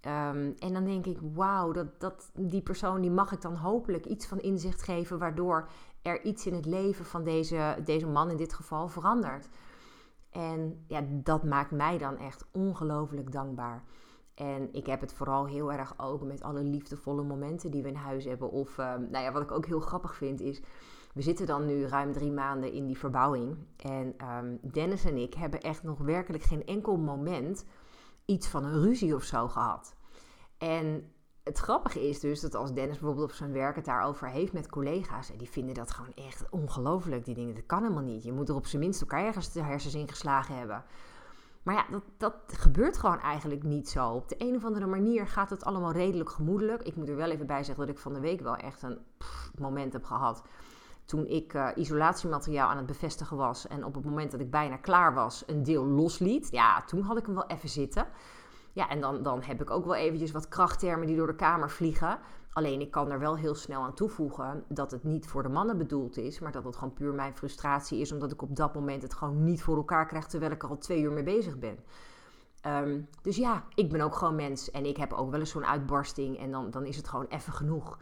Um, 0.06 0.54
en 0.58 0.72
dan 0.72 0.84
denk 0.84 1.06
ik, 1.06 1.18
wauw, 1.20 1.72
dat, 1.72 2.00
dat, 2.00 2.30
die 2.34 2.62
persoon 2.62 3.00
die 3.00 3.10
mag 3.10 3.32
ik 3.32 3.40
dan 3.40 3.54
hopelijk 3.54 4.06
iets 4.06 4.26
van 4.26 4.38
inzicht 4.40 4.82
geven, 4.82 5.18
waardoor 5.18 5.68
er 6.02 6.24
iets 6.24 6.46
in 6.46 6.54
het 6.54 6.66
leven 6.66 7.04
van 7.04 7.24
deze, 7.24 7.78
deze 7.84 8.06
man 8.06 8.30
in 8.30 8.36
dit 8.36 8.54
geval 8.54 8.88
verandert. 8.88 9.48
En 10.30 10.84
ja, 10.86 11.04
dat 11.08 11.44
maakt 11.44 11.70
mij 11.70 11.98
dan 11.98 12.16
echt 12.16 12.46
ongelooflijk 12.52 13.32
dankbaar. 13.32 13.84
En 14.34 14.72
ik 14.72 14.86
heb 14.86 15.00
het 15.00 15.12
vooral 15.12 15.46
heel 15.46 15.72
erg 15.72 15.94
ook 15.96 16.22
met 16.22 16.42
alle 16.42 16.62
liefdevolle 16.62 17.22
momenten 17.22 17.70
die 17.70 17.82
we 17.82 17.88
in 17.88 17.94
huis 17.94 18.24
hebben. 18.24 18.50
Of, 18.50 18.78
um, 18.78 19.10
nou 19.10 19.24
ja, 19.24 19.32
wat 19.32 19.42
ik 19.42 19.50
ook 19.50 19.66
heel 19.66 19.80
grappig 19.80 20.14
vind 20.14 20.40
is, 20.40 20.62
we 21.14 21.22
zitten 21.22 21.46
dan 21.46 21.66
nu 21.66 21.86
ruim 21.86 22.12
drie 22.12 22.32
maanden 22.32 22.72
in 22.72 22.86
die 22.86 22.98
verbouwing. 22.98 23.56
En 23.76 24.14
um, 24.36 24.58
Dennis 24.72 25.04
en 25.04 25.16
ik 25.16 25.34
hebben 25.34 25.60
echt 25.60 25.82
nog 25.82 25.98
werkelijk 25.98 26.42
geen 26.42 26.66
enkel 26.66 26.96
moment 26.96 27.64
iets 28.24 28.48
van 28.48 28.64
een 28.64 28.82
ruzie 28.82 29.14
of 29.14 29.22
zo 29.22 29.48
gehad. 29.48 29.94
En 30.58 31.12
het 31.48 31.58
grappige 31.58 32.08
is 32.08 32.20
dus 32.20 32.40
dat 32.40 32.54
als 32.54 32.72
Dennis 32.72 32.98
bijvoorbeeld 32.98 33.30
op 33.30 33.36
zijn 33.36 33.52
werk 33.52 33.76
het 33.76 33.84
daarover 33.84 34.28
heeft 34.28 34.52
met 34.52 34.68
collega's, 34.68 35.30
en 35.30 35.38
die 35.38 35.50
vinden 35.50 35.74
dat 35.74 35.90
gewoon 35.90 36.12
echt 36.14 36.44
ongelooflijk. 36.50 37.24
Die 37.24 37.34
dingen, 37.34 37.54
dat 37.54 37.66
kan 37.66 37.82
helemaal 37.82 38.02
niet. 38.02 38.22
Je 38.24 38.32
moet 38.32 38.48
er 38.48 38.54
op 38.54 38.66
zijn 38.66 38.82
minst 38.82 39.00
elkaar 39.00 39.24
ergens 39.24 39.52
de 39.52 39.62
hersens 39.62 39.94
in 39.94 40.08
geslagen 40.08 40.56
hebben. 40.56 40.84
Maar 41.62 41.74
ja, 41.74 41.84
dat, 41.90 42.02
dat 42.16 42.34
gebeurt 42.46 42.96
gewoon 42.96 43.20
eigenlijk 43.20 43.62
niet 43.62 43.88
zo. 43.88 44.10
Op 44.10 44.28
de 44.28 44.34
een 44.38 44.56
of 44.56 44.64
andere 44.64 44.86
manier 44.86 45.26
gaat 45.26 45.50
het 45.50 45.64
allemaal 45.64 45.92
redelijk 45.92 46.30
gemoedelijk. 46.30 46.82
Ik 46.82 46.96
moet 46.96 47.08
er 47.08 47.16
wel 47.16 47.30
even 47.30 47.46
bij 47.46 47.64
zeggen 47.64 47.86
dat 47.86 47.94
ik 47.94 48.00
van 48.00 48.14
de 48.14 48.20
week 48.20 48.40
wel 48.40 48.56
echt 48.56 48.82
een 48.82 48.98
moment 49.58 49.92
heb 49.92 50.04
gehad. 50.04 50.42
Toen 51.04 51.26
ik 51.26 51.54
uh, 51.54 51.68
isolatiemateriaal 51.74 52.68
aan 52.68 52.76
het 52.76 52.86
bevestigen 52.86 53.36
was 53.36 53.66
en 53.66 53.84
op 53.84 53.94
het 53.94 54.04
moment 54.04 54.30
dat 54.30 54.40
ik 54.40 54.50
bijna 54.50 54.76
klaar 54.76 55.14
was, 55.14 55.42
een 55.46 55.62
deel 55.62 55.84
losliet. 55.84 56.48
Ja, 56.50 56.82
toen 56.82 57.02
had 57.02 57.18
ik 57.18 57.26
hem 57.26 57.34
wel 57.34 57.46
even 57.46 57.68
zitten. 57.68 58.06
Ja, 58.72 58.88
en 58.88 59.00
dan, 59.00 59.22
dan 59.22 59.42
heb 59.42 59.60
ik 59.60 59.70
ook 59.70 59.84
wel 59.84 59.94
eventjes 59.94 60.30
wat 60.30 60.48
krachttermen 60.48 61.06
die 61.06 61.16
door 61.16 61.26
de 61.26 61.34
kamer 61.34 61.70
vliegen. 61.70 62.18
Alleen 62.52 62.80
ik 62.80 62.90
kan 62.90 63.10
er 63.10 63.18
wel 63.18 63.36
heel 63.36 63.54
snel 63.54 63.82
aan 63.82 63.94
toevoegen 63.94 64.64
dat 64.68 64.90
het 64.90 65.04
niet 65.04 65.26
voor 65.26 65.42
de 65.42 65.48
mannen 65.48 65.78
bedoeld 65.78 66.16
is, 66.16 66.40
maar 66.40 66.52
dat 66.52 66.64
het 66.64 66.76
gewoon 66.76 66.94
puur 66.94 67.14
mijn 67.14 67.36
frustratie 67.36 68.00
is, 68.00 68.12
omdat 68.12 68.32
ik 68.32 68.42
op 68.42 68.56
dat 68.56 68.74
moment 68.74 69.02
het 69.02 69.14
gewoon 69.14 69.44
niet 69.44 69.62
voor 69.62 69.76
elkaar 69.76 70.06
krijg 70.06 70.26
terwijl 70.26 70.52
ik 70.52 70.62
er 70.62 70.68
al 70.68 70.78
twee 70.78 71.00
uur 71.00 71.12
mee 71.12 71.22
bezig 71.22 71.58
ben. 71.58 71.78
Um, 72.66 73.08
dus 73.22 73.36
ja, 73.36 73.64
ik 73.74 73.90
ben 73.90 74.00
ook 74.00 74.14
gewoon 74.14 74.34
mens 74.34 74.70
en 74.70 74.84
ik 74.84 74.96
heb 74.96 75.12
ook 75.12 75.30
wel 75.30 75.40
eens 75.40 75.50
zo'n 75.50 75.66
uitbarsting 75.66 76.38
en 76.38 76.50
dan, 76.50 76.70
dan 76.70 76.86
is 76.86 76.96
het 76.96 77.08
gewoon 77.08 77.26
even 77.28 77.52
genoeg. 77.52 77.98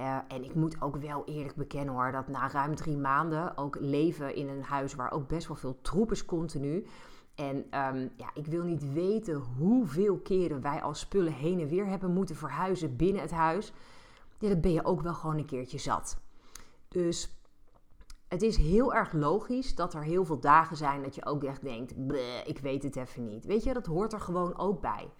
Uh, 0.00 0.16
en 0.28 0.44
ik 0.44 0.54
moet 0.54 0.76
ook 0.80 0.96
wel 0.96 1.24
eerlijk 1.24 1.54
bekennen 1.54 1.94
hoor, 1.94 2.12
dat 2.12 2.28
na 2.28 2.50
ruim 2.50 2.74
drie 2.74 2.96
maanden 2.96 3.56
ook 3.56 3.76
leven 3.80 4.34
in 4.34 4.48
een 4.48 4.62
huis 4.62 4.94
waar 4.94 5.12
ook 5.12 5.28
best 5.28 5.46
wel 5.46 5.56
veel 5.56 5.78
troep 5.80 6.10
is 6.10 6.24
continu. 6.24 6.86
En 7.34 7.56
um, 7.56 8.10
ja, 8.16 8.30
ik 8.34 8.46
wil 8.46 8.64
niet 8.64 8.92
weten 8.92 9.34
hoeveel 9.34 10.18
keren 10.18 10.60
wij 10.60 10.82
als 10.82 10.98
spullen 10.98 11.32
heen 11.32 11.60
en 11.60 11.68
weer 11.68 11.86
hebben 11.86 12.12
moeten 12.12 12.36
verhuizen 12.36 12.96
binnen 12.96 13.22
het 13.22 13.30
huis. 13.30 13.72
Ja, 14.38 14.48
dat 14.48 14.60
ben 14.60 14.72
je 14.72 14.84
ook 14.84 15.00
wel 15.00 15.14
gewoon 15.14 15.38
een 15.38 15.46
keertje 15.46 15.78
zat. 15.78 16.20
Dus 16.88 17.42
het 18.28 18.42
is 18.42 18.56
heel 18.56 18.94
erg 18.94 19.12
logisch 19.12 19.74
dat 19.74 19.94
er 19.94 20.02
heel 20.02 20.24
veel 20.24 20.40
dagen 20.40 20.76
zijn 20.76 21.02
dat 21.02 21.14
je 21.14 21.24
ook 21.24 21.44
echt 21.44 21.62
denkt: 21.62 21.94
ik 22.46 22.58
weet 22.58 22.82
het 22.82 22.96
even 22.96 23.24
niet. 23.24 23.44
Weet 23.44 23.64
je, 23.64 23.72
dat 23.72 23.86
hoort 23.86 24.12
er 24.12 24.20
gewoon 24.20 24.58
ook 24.58 24.80
bij. 24.80 25.10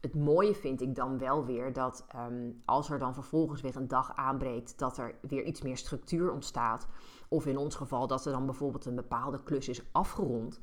Het 0.00 0.14
mooie 0.14 0.54
vind 0.54 0.80
ik 0.80 0.94
dan 0.94 1.18
wel 1.18 1.44
weer 1.44 1.72
dat 1.72 2.06
um, 2.16 2.62
als 2.64 2.90
er 2.90 2.98
dan 2.98 3.14
vervolgens 3.14 3.60
weer 3.60 3.76
een 3.76 3.88
dag 3.88 4.16
aanbreekt, 4.16 4.78
dat 4.78 4.98
er 4.98 5.14
weer 5.20 5.44
iets 5.44 5.62
meer 5.62 5.76
structuur 5.76 6.32
ontstaat. 6.32 6.86
Of 7.28 7.46
in 7.46 7.56
ons 7.56 7.74
geval 7.74 8.06
dat 8.06 8.26
er 8.26 8.32
dan 8.32 8.46
bijvoorbeeld 8.46 8.84
een 8.84 8.94
bepaalde 8.94 9.42
klus 9.42 9.68
is 9.68 9.82
afgerond 9.92 10.60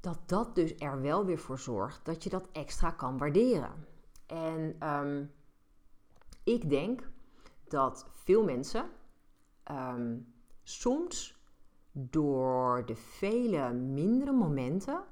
dat 0.00 0.18
dat 0.26 0.54
dus 0.54 0.74
er 0.78 1.00
wel 1.00 1.24
weer 1.24 1.38
voor 1.38 1.58
zorgt 1.58 2.04
dat 2.04 2.24
je 2.24 2.30
dat 2.30 2.48
extra 2.52 2.90
kan 2.90 3.18
waarderen. 3.18 3.86
En 4.26 4.88
um, 4.88 5.32
ik 6.44 6.68
denk 6.68 7.10
dat 7.68 8.06
veel 8.12 8.44
mensen 8.44 8.90
um, 9.70 10.32
soms 10.62 11.38
door 11.92 12.86
de 12.86 12.96
vele 12.96 13.72
mindere 13.72 14.32
momenten 14.32 15.04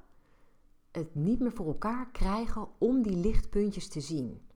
het 0.91 1.15
niet 1.15 1.41
meer 1.41 1.53
voor 1.53 1.67
elkaar 1.67 2.11
krijgen 2.11 2.69
om 2.79 3.03
die 3.03 3.17
lichtpuntjes 3.17 3.89
te 3.89 4.01
zien. 4.01 4.47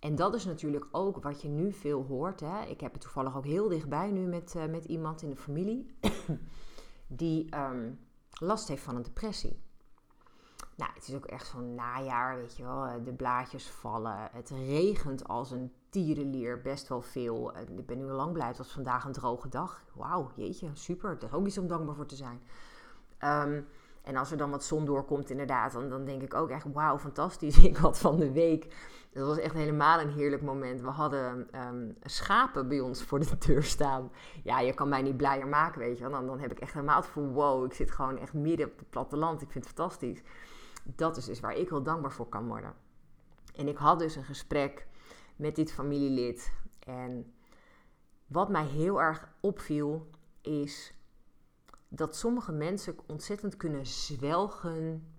En 0.00 0.14
dat 0.14 0.34
is 0.34 0.44
natuurlijk 0.44 0.86
ook 0.90 1.22
wat 1.22 1.42
je 1.42 1.48
nu 1.48 1.72
veel 1.72 2.04
hoort. 2.04 2.40
Hè? 2.40 2.64
Ik 2.64 2.80
heb 2.80 2.92
het 2.92 3.00
toevallig 3.00 3.36
ook 3.36 3.44
heel 3.44 3.68
dichtbij 3.68 4.10
nu 4.10 4.26
met, 4.26 4.54
uh, 4.56 4.66
met 4.66 4.84
iemand 4.84 5.22
in 5.22 5.30
de 5.30 5.36
familie 5.36 5.96
die 7.06 7.56
um, 7.56 7.98
last 8.42 8.68
heeft 8.68 8.82
van 8.82 8.96
een 8.96 9.02
depressie. 9.02 9.62
nou, 10.76 10.90
het 10.94 11.08
is 11.08 11.14
ook 11.14 11.24
echt 11.26 11.46
zo'n 11.46 11.74
najaar, 11.74 12.36
weet 12.36 12.56
je 12.56 12.62
wel. 12.62 13.02
De 13.04 13.12
blaadjes 13.12 13.66
vallen. 13.70 14.28
Het 14.32 14.50
regent 14.50 15.28
als 15.28 15.50
een 15.50 15.72
tierenlier 15.88 16.60
best 16.60 16.88
wel 16.88 17.02
veel. 17.02 17.56
Ik 17.58 17.86
ben 17.86 17.98
nu 17.98 18.10
al 18.10 18.16
lang 18.16 18.32
blij. 18.32 18.46
Het 18.46 18.58
was 18.58 18.72
vandaag 18.72 19.04
een 19.04 19.12
droge 19.12 19.48
dag. 19.48 19.84
Wauw, 19.94 20.30
jeetje, 20.34 20.70
super. 20.72 21.18
Dat 21.18 21.28
is 21.28 21.36
ook 21.36 21.46
iets 21.46 21.58
om 21.58 21.66
dankbaar 21.66 21.94
voor 21.94 22.06
te 22.06 22.16
zijn. 22.16 22.42
Um, 23.20 23.66
en 24.02 24.16
als 24.16 24.30
er 24.30 24.36
dan 24.36 24.50
wat 24.50 24.64
zon 24.64 24.84
doorkomt, 24.84 25.30
inderdaad, 25.30 25.72
dan, 25.72 25.88
dan 25.88 26.04
denk 26.04 26.22
ik 26.22 26.34
ook 26.34 26.50
echt, 26.50 26.66
wauw, 26.72 26.98
fantastisch. 26.98 27.58
Ik 27.64 27.76
had 27.76 27.98
van 27.98 28.16
de 28.16 28.32
week, 28.32 28.74
dat 29.12 29.26
was 29.26 29.38
echt 29.38 29.54
helemaal 29.54 30.00
een 30.00 30.10
heerlijk 30.10 30.42
moment. 30.42 30.80
We 30.80 30.88
hadden 30.88 31.48
ehm, 31.50 31.90
schapen 32.02 32.68
bij 32.68 32.80
ons 32.80 33.02
voor 33.02 33.18
de 33.18 33.38
deur 33.46 33.62
staan. 33.62 34.10
Ja, 34.42 34.60
je 34.60 34.74
kan 34.74 34.88
mij 34.88 35.02
niet 35.02 35.16
blijer 35.16 35.46
maken, 35.46 35.78
weet 35.78 35.96
je 35.96 36.02
wel. 36.02 36.12
Dan, 36.12 36.26
dan 36.26 36.40
heb 36.40 36.50
ik 36.50 36.58
echt 36.58 36.72
helemaal 36.72 36.96
het 36.96 37.06
gevoel, 37.06 37.32
wow, 37.32 37.64
ik 37.64 37.72
zit 37.72 37.90
gewoon 37.90 38.18
echt 38.18 38.32
midden 38.32 38.66
op 38.66 38.78
het 38.78 38.90
platteland. 38.90 39.42
Ik 39.42 39.50
vind 39.50 39.64
het 39.64 39.74
fantastisch. 39.74 40.22
Dat 40.84 41.16
is 41.16 41.24
dus 41.24 41.40
waar 41.40 41.56
ik 41.56 41.68
heel 41.68 41.82
dankbaar 41.82 42.12
voor 42.12 42.28
kan 42.28 42.46
worden. 42.46 42.74
En 43.56 43.68
ik 43.68 43.76
had 43.76 43.98
dus 43.98 44.16
een 44.16 44.24
gesprek 44.24 44.86
met 45.36 45.56
dit 45.56 45.72
familielid. 45.72 46.52
En 46.86 47.34
wat 48.26 48.48
mij 48.48 48.64
heel 48.64 49.00
erg 49.00 49.28
opviel, 49.40 50.06
is 50.40 50.94
dat 51.94 52.16
sommige 52.16 52.52
mensen 52.52 52.96
ontzettend 53.06 53.56
kunnen 53.56 53.86
zwelgen 53.86 55.12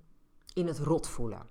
in 0.53 0.67
het 0.67 0.79
rot 0.79 1.07
voelen. 1.07 1.47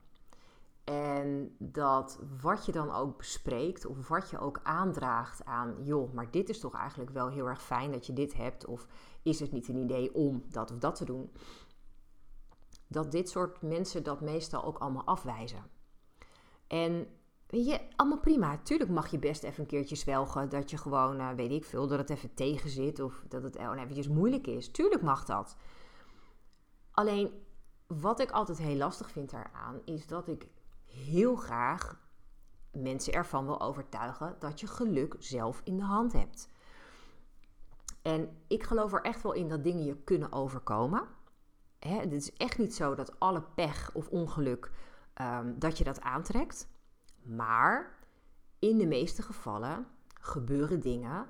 En 0.84 1.56
dat 1.58 2.18
wat 2.40 2.66
je 2.66 2.72
dan 2.72 2.92
ook 2.92 3.16
bespreekt 3.16 3.86
of 3.86 4.08
wat 4.08 4.30
je 4.30 4.38
ook 4.38 4.60
aandraagt 4.62 5.44
aan, 5.44 5.76
joh, 5.82 6.12
maar 6.12 6.30
dit 6.30 6.48
is 6.48 6.60
toch 6.60 6.74
eigenlijk 6.74 7.10
wel 7.10 7.28
heel 7.28 7.46
erg 7.46 7.62
fijn 7.62 7.92
dat 7.92 8.06
je 8.06 8.12
dit 8.12 8.34
hebt, 8.34 8.66
of 8.66 8.86
is 9.22 9.40
het 9.40 9.52
niet 9.52 9.68
een 9.68 9.76
idee 9.76 10.14
om 10.14 10.44
dat 10.48 10.70
of 10.70 10.78
dat 10.78 10.94
te 10.94 11.04
doen, 11.04 11.32
dat 12.86 13.12
dit 13.12 13.28
soort 13.28 13.62
mensen 13.62 14.02
dat 14.02 14.20
meestal 14.20 14.64
ook 14.64 14.78
allemaal 14.78 15.06
afwijzen. 15.06 15.64
En 16.66 17.06
Weet 17.52 17.66
je, 17.66 17.80
allemaal 17.96 18.20
prima. 18.20 18.58
Tuurlijk 18.58 18.90
mag 18.90 19.10
je 19.10 19.18
best 19.18 19.42
even 19.42 19.60
een 19.60 19.68
keertje 19.68 19.96
zwelgen 19.96 20.48
dat 20.48 20.70
je 20.70 20.76
gewoon, 20.76 21.20
uh, 21.20 21.30
weet 21.30 21.50
ik 21.50 21.64
veel, 21.64 21.86
dat 21.86 21.98
het 21.98 22.10
even 22.10 22.34
tegen 22.34 22.70
zit 22.70 23.00
of 23.00 23.24
dat 23.28 23.42
het 23.42 23.56
gewoon 23.56 23.78
eventjes 23.78 24.08
moeilijk 24.08 24.46
is. 24.46 24.70
Tuurlijk 24.70 25.02
mag 25.02 25.24
dat. 25.24 25.56
Alleen, 26.90 27.30
wat 27.86 28.20
ik 28.20 28.30
altijd 28.30 28.58
heel 28.58 28.76
lastig 28.76 29.10
vind 29.10 29.30
daaraan, 29.30 29.80
is 29.84 30.06
dat 30.06 30.28
ik 30.28 30.46
heel 30.84 31.36
graag 31.36 32.00
mensen 32.70 33.12
ervan 33.12 33.46
wil 33.46 33.60
overtuigen 33.60 34.36
dat 34.38 34.60
je 34.60 34.66
geluk 34.66 35.16
zelf 35.18 35.60
in 35.64 35.76
de 35.76 35.84
hand 35.84 36.12
hebt. 36.12 36.48
En 38.02 38.36
ik 38.46 38.62
geloof 38.62 38.92
er 38.92 39.02
echt 39.02 39.22
wel 39.22 39.32
in 39.32 39.48
dat 39.48 39.64
dingen 39.64 39.84
je 39.84 39.96
kunnen 39.96 40.32
overkomen. 40.32 41.06
Hè, 41.78 42.00
het 42.00 42.12
is 42.12 42.32
echt 42.32 42.58
niet 42.58 42.74
zo 42.74 42.94
dat 42.94 43.20
alle 43.20 43.42
pech 43.54 43.90
of 43.94 44.08
ongeluk, 44.08 44.70
um, 45.20 45.58
dat 45.58 45.78
je 45.78 45.84
dat 45.84 46.00
aantrekt. 46.00 46.70
Maar 47.22 47.98
in 48.58 48.78
de 48.78 48.86
meeste 48.86 49.22
gevallen 49.22 49.86
gebeuren 50.20 50.80
dingen 50.80 51.26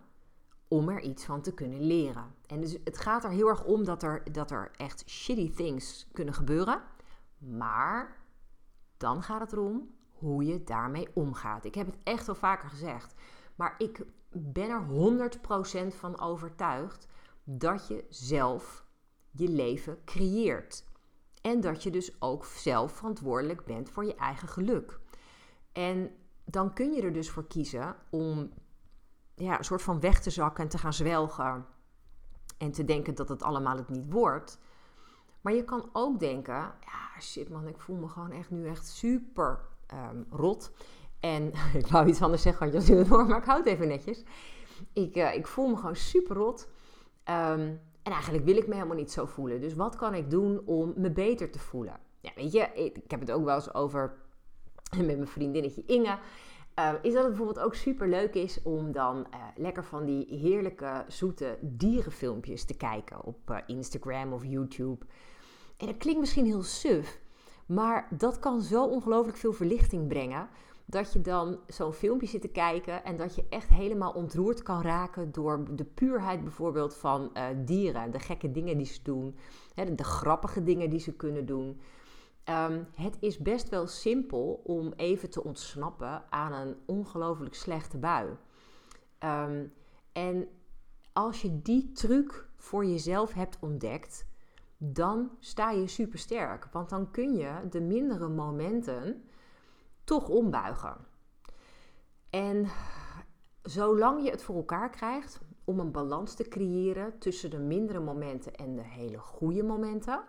om 0.68 0.88
er 0.88 1.00
iets 1.00 1.24
van 1.24 1.40
te 1.40 1.54
kunnen 1.54 1.80
leren. 1.80 2.34
En 2.46 2.60
dus 2.60 2.76
het 2.84 2.98
gaat 2.98 3.24
er 3.24 3.30
heel 3.30 3.48
erg 3.48 3.64
om 3.64 3.84
dat 3.84 4.02
er, 4.02 4.32
dat 4.32 4.50
er 4.50 4.70
echt 4.76 5.10
shitty 5.10 5.54
things 5.54 6.08
kunnen 6.12 6.34
gebeuren. 6.34 6.82
Maar 7.38 8.16
dan 8.96 9.22
gaat 9.22 9.40
het 9.40 9.52
erom 9.52 9.94
hoe 10.12 10.44
je 10.44 10.64
daarmee 10.64 11.08
omgaat. 11.14 11.64
Ik 11.64 11.74
heb 11.74 11.86
het 11.86 11.98
echt 12.02 12.28
al 12.28 12.34
vaker 12.34 12.68
gezegd. 12.68 13.14
Maar 13.54 13.74
ik 13.78 14.04
ben 14.30 14.70
er 14.70 14.86
100% 15.92 15.96
van 15.96 16.20
overtuigd 16.20 17.08
dat 17.44 17.88
je 17.88 18.04
zelf 18.08 18.84
je 19.30 19.48
leven 19.48 20.04
creëert. 20.04 20.84
En 21.40 21.60
dat 21.60 21.82
je 21.82 21.90
dus 21.90 22.20
ook 22.20 22.44
zelf 22.44 22.92
verantwoordelijk 22.92 23.64
bent 23.64 23.90
voor 23.90 24.04
je 24.04 24.14
eigen 24.14 24.48
geluk. 24.48 25.00
En 25.72 26.10
dan 26.44 26.72
kun 26.72 26.92
je 26.92 27.02
er 27.02 27.12
dus 27.12 27.30
voor 27.30 27.46
kiezen 27.46 27.96
om 28.10 28.50
ja, 29.34 29.58
een 29.58 29.64
soort 29.64 29.82
van 29.82 30.00
weg 30.00 30.20
te 30.20 30.30
zakken 30.30 30.64
en 30.64 30.70
te 30.70 30.78
gaan 30.78 30.92
zwelgen. 30.92 31.66
En 32.58 32.72
te 32.72 32.84
denken 32.84 33.14
dat 33.14 33.28
het 33.28 33.42
allemaal 33.42 33.76
het 33.76 33.88
niet 33.88 34.12
wordt. 34.12 34.58
Maar 35.40 35.52
je 35.52 35.64
kan 35.64 35.88
ook 35.92 36.20
denken: 36.20 36.54
ja, 36.54 37.20
shit 37.20 37.48
man, 37.48 37.68
ik 37.68 37.80
voel 37.80 37.96
me 37.96 38.08
gewoon 38.08 38.30
echt 38.30 38.50
nu 38.50 38.66
echt 38.66 38.86
super 38.86 39.60
um, 39.94 40.26
rot. 40.30 40.72
En 41.20 41.52
ik 41.80 41.86
wou 41.86 42.06
iets 42.08 42.22
anders 42.22 42.42
zeggen, 42.42 42.72
want 42.72 42.86
je 42.86 42.94
het 42.94 43.08
door, 43.08 43.26
maar 43.26 43.38
ik 43.38 43.44
houd 43.44 43.64
het 43.64 43.74
even 43.74 43.88
netjes. 43.88 44.24
Ik, 44.92 45.16
uh, 45.16 45.34
ik 45.34 45.46
voel 45.46 45.68
me 45.68 45.76
gewoon 45.76 45.96
super 45.96 46.36
rot. 46.36 46.68
Um, 47.24 47.80
en 48.02 48.12
eigenlijk 48.12 48.44
wil 48.44 48.56
ik 48.56 48.66
me 48.66 48.74
helemaal 48.74 48.96
niet 48.96 49.12
zo 49.12 49.26
voelen. 49.26 49.60
Dus 49.60 49.74
wat 49.74 49.96
kan 49.96 50.14
ik 50.14 50.30
doen 50.30 50.62
om 50.64 50.92
me 50.96 51.10
beter 51.10 51.50
te 51.50 51.58
voelen? 51.58 52.00
Ja, 52.20 52.30
weet 52.34 52.52
je, 52.52 52.60
ik 52.74 53.10
heb 53.10 53.20
het 53.20 53.30
ook 53.30 53.44
wel 53.44 53.54
eens 53.54 53.74
over 53.74 54.21
met 54.96 55.06
mijn 55.06 55.26
vriendinnetje 55.26 55.82
Inge. 55.86 56.18
Uh, 56.78 56.92
is 57.02 57.12
dat 57.12 57.22
het 57.22 57.34
bijvoorbeeld 57.34 57.66
ook 57.66 57.74
super 57.74 58.08
leuk 58.08 58.34
is 58.34 58.62
om 58.62 58.92
dan 58.92 59.16
uh, 59.16 59.40
lekker 59.56 59.84
van 59.84 60.04
die 60.04 60.26
heerlijke 60.28 61.04
zoete 61.08 61.58
dierenfilmpjes 61.60 62.64
te 62.64 62.74
kijken 62.74 63.24
op 63.24 63.50
uh, 63.50 63.56
Instagram 63.66 64.32
of 64.32 64.44
YouTube. 64.44 65.06
En 65.76 65.86
dat 65.86 65.96
klinkt 65.96 66.20
misschien 66.20 66.44
heel 66.44 66.62
suf, 66.62 67.20
maar 67.66 68.08
dat 68.10 68.38
kan 68.38 68.62
zo 68.62 68.84
ongelooflijk 68.84 69.36
veel 69.36 69.52
verlichting 69.52 70.08
brengen. 70.08 70.48
Dat 70.84 71.12
je 71.12 71.20
dan 71.20 71.58
zo'n 71.66 71.92
filmpje 71.92 72.26
zit 72.26 72.40
te 72.40 72.48
kijken 72.48 73.04
en 73.04 73.16
dat 73.16 73.34
je 73.34 73.44
echt 73.48 73.68
helemaal 73.68 74.12
ontroerd 74.12 74.62
kan 74.62 74.82
raken 74.82 75.32
door 75.32 75.76
de 75.76 75.84
puurheid 75.84 76.42
bijvoorbeeld 76.42 76.96
van 76.96 77.32
dieren. 77.64 78.10
De 78.10 78.18
gekke 78.18 78.50
dingen 78.50 78.76
die 78.76 78.86
ze 78.86 79.00
doen, 79.02 79.36
hè, 79.74 79.94
de 79.94 80.04
grappige 80.04 80.62
dingen 80.62 80.90
die 80.90 81.00
ze 81.00 81.12
kunnen 81.12 81.46
doen. 81.46 81.80
Um, 82.48 82.86
het 82.94 83.16
is 83.20 83.38
best 83.38 83.68
wel 83.68 83.86
simpel 83.86 84.60
om 84.64 84.92
even 84.96 85.30
te 85.30 85.44
ontsnappen 85.44 86.32
aan 86.32 86.52
een 86.52 86.76
ongelooflijk 86.86 87.54
slechte 87.54 87.98
bui. 87.98 88.36
Um, 89.24 89.72
en 90.12 90.48
als 91.12 91.42
je 91.42 91.62
die 91.62 91.92
truc 91.92 92.48
voor 92.56 92.84
jezelf 92.84 93.32
hebt 93.32 93.58
ontdekt, 93.60 94.26
dan 94.76 95.30
sta 95.38 95.70
je 95.70 95.86
super 95.86 96.18
sterk. 96.18 96.68
Want 96.72 96.90
dan 96.90 97.10
kun 97.10 97.34
je 97.34 97.68
de 97.70 97.80
mindere 97.80 98.28
momenten 98.28 99.24
toch 100.04 100.28
ombuigen. 100.28 100.96
En 102.30 102.66
zolang 103.62 104.24
je 104.24 104.30
het 104.30 104.42
voor 104.42 104.56
elkaar 104.56 104.90
krijgt 104.90 105.40
om 105.64 105.80
een 105.80 105.92
balans 105.92 106.34
te 106.34 106.48
creëren 106.48 107.18
tussen 107.18 107.50
de 107.50 107.58
mindere 107.58 108.00
momenten 108.00 108.54
en 108.54 108.76
de 108.76 108.84
hele 108.84 109.18
goede 109.18 109.62
momenten 109.62 110.24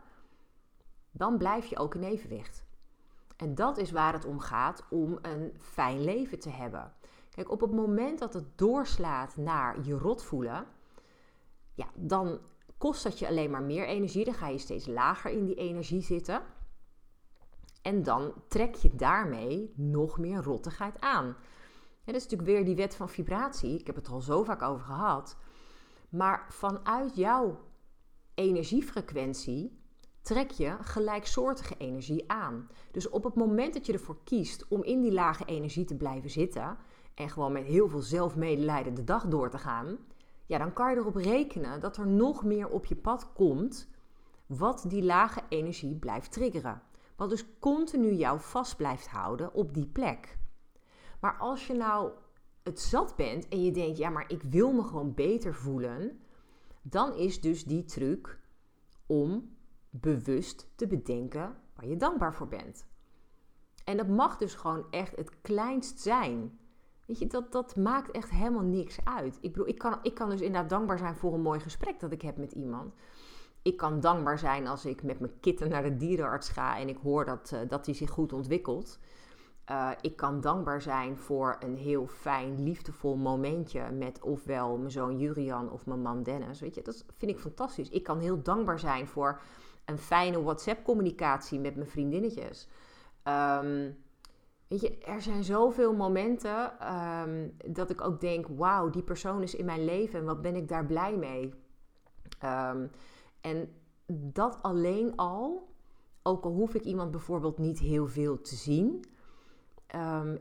dan 1.13 1.38
blijf 1.38 1.65
je 1.65 1.77
ook 1.77 1.96
in 1.96 2.03
evenwicht. 2.03 2.65
En 3.38 3.55
dat 3.55 3.77
is 3.77 3.91
waar 3.91 4.13
het 4.13 4.25
om 4.25 4.39
gaat 4.39 4.84
om 4.89 5.17
een 5.22 5.53
fijn 5.60 6.03
leven 6.03 6.39
te 6.39 6.50
hebben. 6.50 6.93
Kijk, 7.29 7.51
op 7.51 7.62
het 7.62 7.72
moment 7.72 8.20
dat 8.20 8.34
het 8.34 8.58
doorslaat 8.58 9.38
naar 9.38 9.86
je 9.86 9.93
rot 9.93 10.24
voelen, 10.24 10.65
ja, 11.74 11.86
dan 11.96 12.39
kost 12.77 13.03
dat 13.03 13.20
je 13.20 13.27
alleen 13.27 13.51
maar 13.51 13.63
meer 13.63 13.88
energie. 13.88 14.25
Dan 14.25 14.34
ga 14.34 14.48
je 14.48 14.58
steeds 14.58 14.88
lager 14.88 15.32
in 15.32 15.46
die 15.46 15.55
energie 15.55 16.01
zitten. 16.01 16.41
En 17.82 18.03
dan 18.03 18.34
trek 18.48 18.75
je 18.75 18.96
daarmee 18.96 19.74
nog 19.75 20.17
meer 20.17 20.43
rottigheid 20.43 21.00
aan. 21.00 21.25
Ja, 22.05 22.12
dat 22.12 22.15
is 22.15 22.24
natuurlijk 22.24 22.50
weer 22.50 22.65
die 22.65 22.75
wet 22.75 22.96
van 22.96 23.10
vibratie. 23.10 23.79
Ik 23.79 23.88
heb 23.88 23.96
het 23.96 24.10
al 24.10 24.22
zo 24.22 24.43
vaak 24.43 24.62
over 24.62 24.86
gehad. 24.86 25.38
Maar 26.10 26.46
vanuit 26.50 27.15
jouw 27.15 27.60
energiefrequentie 28.34 29.83
trek 30.24 30.51
je 30.51 30.75
gelijksoortige 30.80 31.77
energie 31.77 32.32
aan. 32.32 32.70
Dus 32.92 33.10
op 33.10 33.24
het 33.24 33.36
moment 33.36 33.74
dat 33.74 33.86
je 33.86 33.94
ervoor 33.94 34.18
kiest 34.24 34.68
om 34.68 34.84
in 34.84 35.01
die 35.01 35.12
lage 35.12 35.46
energie 35.46 35.86
te 35.86 35.96
blijven 35.96 36.30
zitten 36.30 36.77
en 37.13 37.30
gewoon 37.30 37.51
met 37.51 37.63
heel 37.63 37.89
veel 37.89 38.01
zelfmedelijden 38.01 38.94
de 38.94 39.03
dag 39.03 39.27
door 39.27 39.50
te 39.50 39.58
gaan, 39.58 39.98
ja, 40.46 40.58
dan 40.58 40.74
kan 40.74 40.89
je 40.89 40.98
erop 40.98 41.15
rekenen 41.15 41.80
dat 41.80 41.98
er 41.98 42.08
nog 42.08 42.44
meer 42.44 42.70
op 42.70 42.86
je 42.86 42.96
pad 42.96 43.34
komt 43.34 43.89
wat 44.46 44.86
die 44.88 45.03
lage 45.03 45.42
energie 45.50 45.96
blijft 45.96 46.32
triggeren. 46.32 46.82
Wat 47.15 47.30
dus 47.30 47.60
continu 47.60 48.13
jou 48.13 48.39
vast 48.39 48.77
blijft 48.77 49.08
houden 49.08 49.53
op 49.53 49.74
die 49.74 49.88
plek. 49.88 50.38
Maar 51.20 51.38
als 51.38 51.68
je 51.68 51.74
nou 51.74 52.12
het 52.63 52.80
zat 52.80 53.15
bent 53.15 53.48
en 53.48 53.63
je 53.63 53.72
denkt, 53.72 53.98
ja, 53.98 54.10
maar 54.10 54.25
ik 54.27 54.42
wil 54.42 54.72
me 54.72 54.84
gewoon 54.84 55.13
beter 55.13 55.53
voelen, 55.53 56.20
dan 56.82 57.13
is 57.13 57.42
dus 57.42 57.63
die 57.63 57.84
truc 57.84 58.39
om 59.06 59.56
bewust 59.96 60.68
te 60.76 60.88
bedenken 60.88 61.56
waar 61.76 61.88
je 61.88 61.98
dankbaar 61.98 62.34
voor 62.34 62.48
bent. 62.48 62.86
En 63.84 63.98
dat 63.98 64.08
mag 64.08 64.38
dus 64.38 64.56
gewoon 64.56 64.86
echt 64.90 65.16
het 65.16 65.42
kleinst 65.42 66.00
zijn. 66.00 66.60
Weet 67.06 67.20
je, 67.20 67.28
dat, 67.28 67.52
dat 67.52 67.76
maakt 67.76 68.12
echt 68.12 68.30
helemaal 68.30 68.64
niks 68.64 68.98
uit. 69.04 69.38
Ik 69.42 69.52
bedoel, 69.52 69.68
ik 69.68 69.78
kan, 69.78 70.00
ik 70.02 70.14
kan 70.14 70.30
dus 70.30 70.42
inderdaad 70.42 70.70
dankbaar 70.70 70.98
zijn 70.98 71.16
voor 71.16 71.34
een 71.34 71.42
mooi 71.42 71.60
gesprek 71.60 72.00
dat 72.00 72.12
ik 72.12 72.22
heb 72.22 72.38
met 72.38 72.52
iemand. 72.52 72.94
Ik 73.62 73.78
kan 73.78 74.00
dankbaar 74.00 74.40
zijn 74.40 74.68
als 74.68 74.86
ik 74.86 75.04
met 75.04 75.20
mijn 75.20 75.40
kitten 75.40 75.70
naar 75.70 75.84
de 75.84 75.98
dierenarts 75.98 76.50
ga 76.50 76.80
en 76.80 76.90
ik 76.90 76.98
hoor 76.98 77.26
dat, 77.26 77.52
uh, 77.54 77.60
dat 77.68 77.86
die 77.86 77.96
zich 77.96 78.10
goed 78.10 78.34
ontwikkelt. 78.34 79.00
Uh, 79.72 79.89
ik 80.01 80.15
kan 80.15 80.41
dankbaar 80.41 80.82
zijn 80.82 81.17
voor 81.17 81.58
een 81.60 81.75
heel 81.75 82.08
fijn, 82.08 82.63
liefdevol 82.63 83.15
momentje 83.15 83.91
met 83.91 84.22
ofwel 84.22 84.77
mijn 84.77 84.91
zoon 84.91 85.17
Jurian 85.20 85.72
of 85.72 85.86
mijn 85.86 86.01
man 86.01 86.24
Dennis. 86.24 86.60
Weet 86.60 86.75
je, 86.75 86.82
dat 86.82 87.05
vind 87.17 87.32
ik 87.32 87.39
fantastisch. 87.39 87.89
Ik 87.89 88.03
kan 88.03 88.20
heel 88.20 88.41
dankbaar 88.41 88.79
zijn 88.79 89.08
voor 89.08 89.41
een 89.86 89.98
fijne 89.98 90.43
WhatsApp-communicatie 90.43 91.60
met 91.60 91.75
mijn 91.75 91.89
vriendinnetjes. 91.89 92.67
Ehm, 93.24 93.91
weet 94.67 94.82
je, 94.82 94.98
er 94.98 95.22
zijn 95.22 95.43
zoveel 95.43 95.93
momenten 95.93 96.79
ehm, 96.79 97.50
dat 97.67 97.89
ik 97.89 98.01
ook 98.01 98.22
denk: 98.22 98.48
wauw, 98.48 98.89
die 98.89 99.03
persoon 99.03 99.41
is 99.41 99.55
in 99.55 99.65
mijn 99.65 99.86
leven 99.86 100.20
en 100.20 100.25
wat 100.25 100.41
ben 100.41 100.55
ik 100.55 100.67
daar 100.67 100.86
blij 100.86 101.17
mee. 101.17 101.53
Ehm, 102.39 102.88
en 103.41 103.74
dat 104.08 104.60
alleen 104.62 105.15
al, 105.15 105.70
ook 106.24 106.43
al 106.43 106.51
hoef 106.51 106.74
ik 106.74 106.84
iemand 106.84 107.12
bijvoorbeeld 107.12 107.58
niet 107.58 107.79
heel 107.79 108.08
veel 108.08 108.41
te 108.41 108.55
zien. 108.55 109.05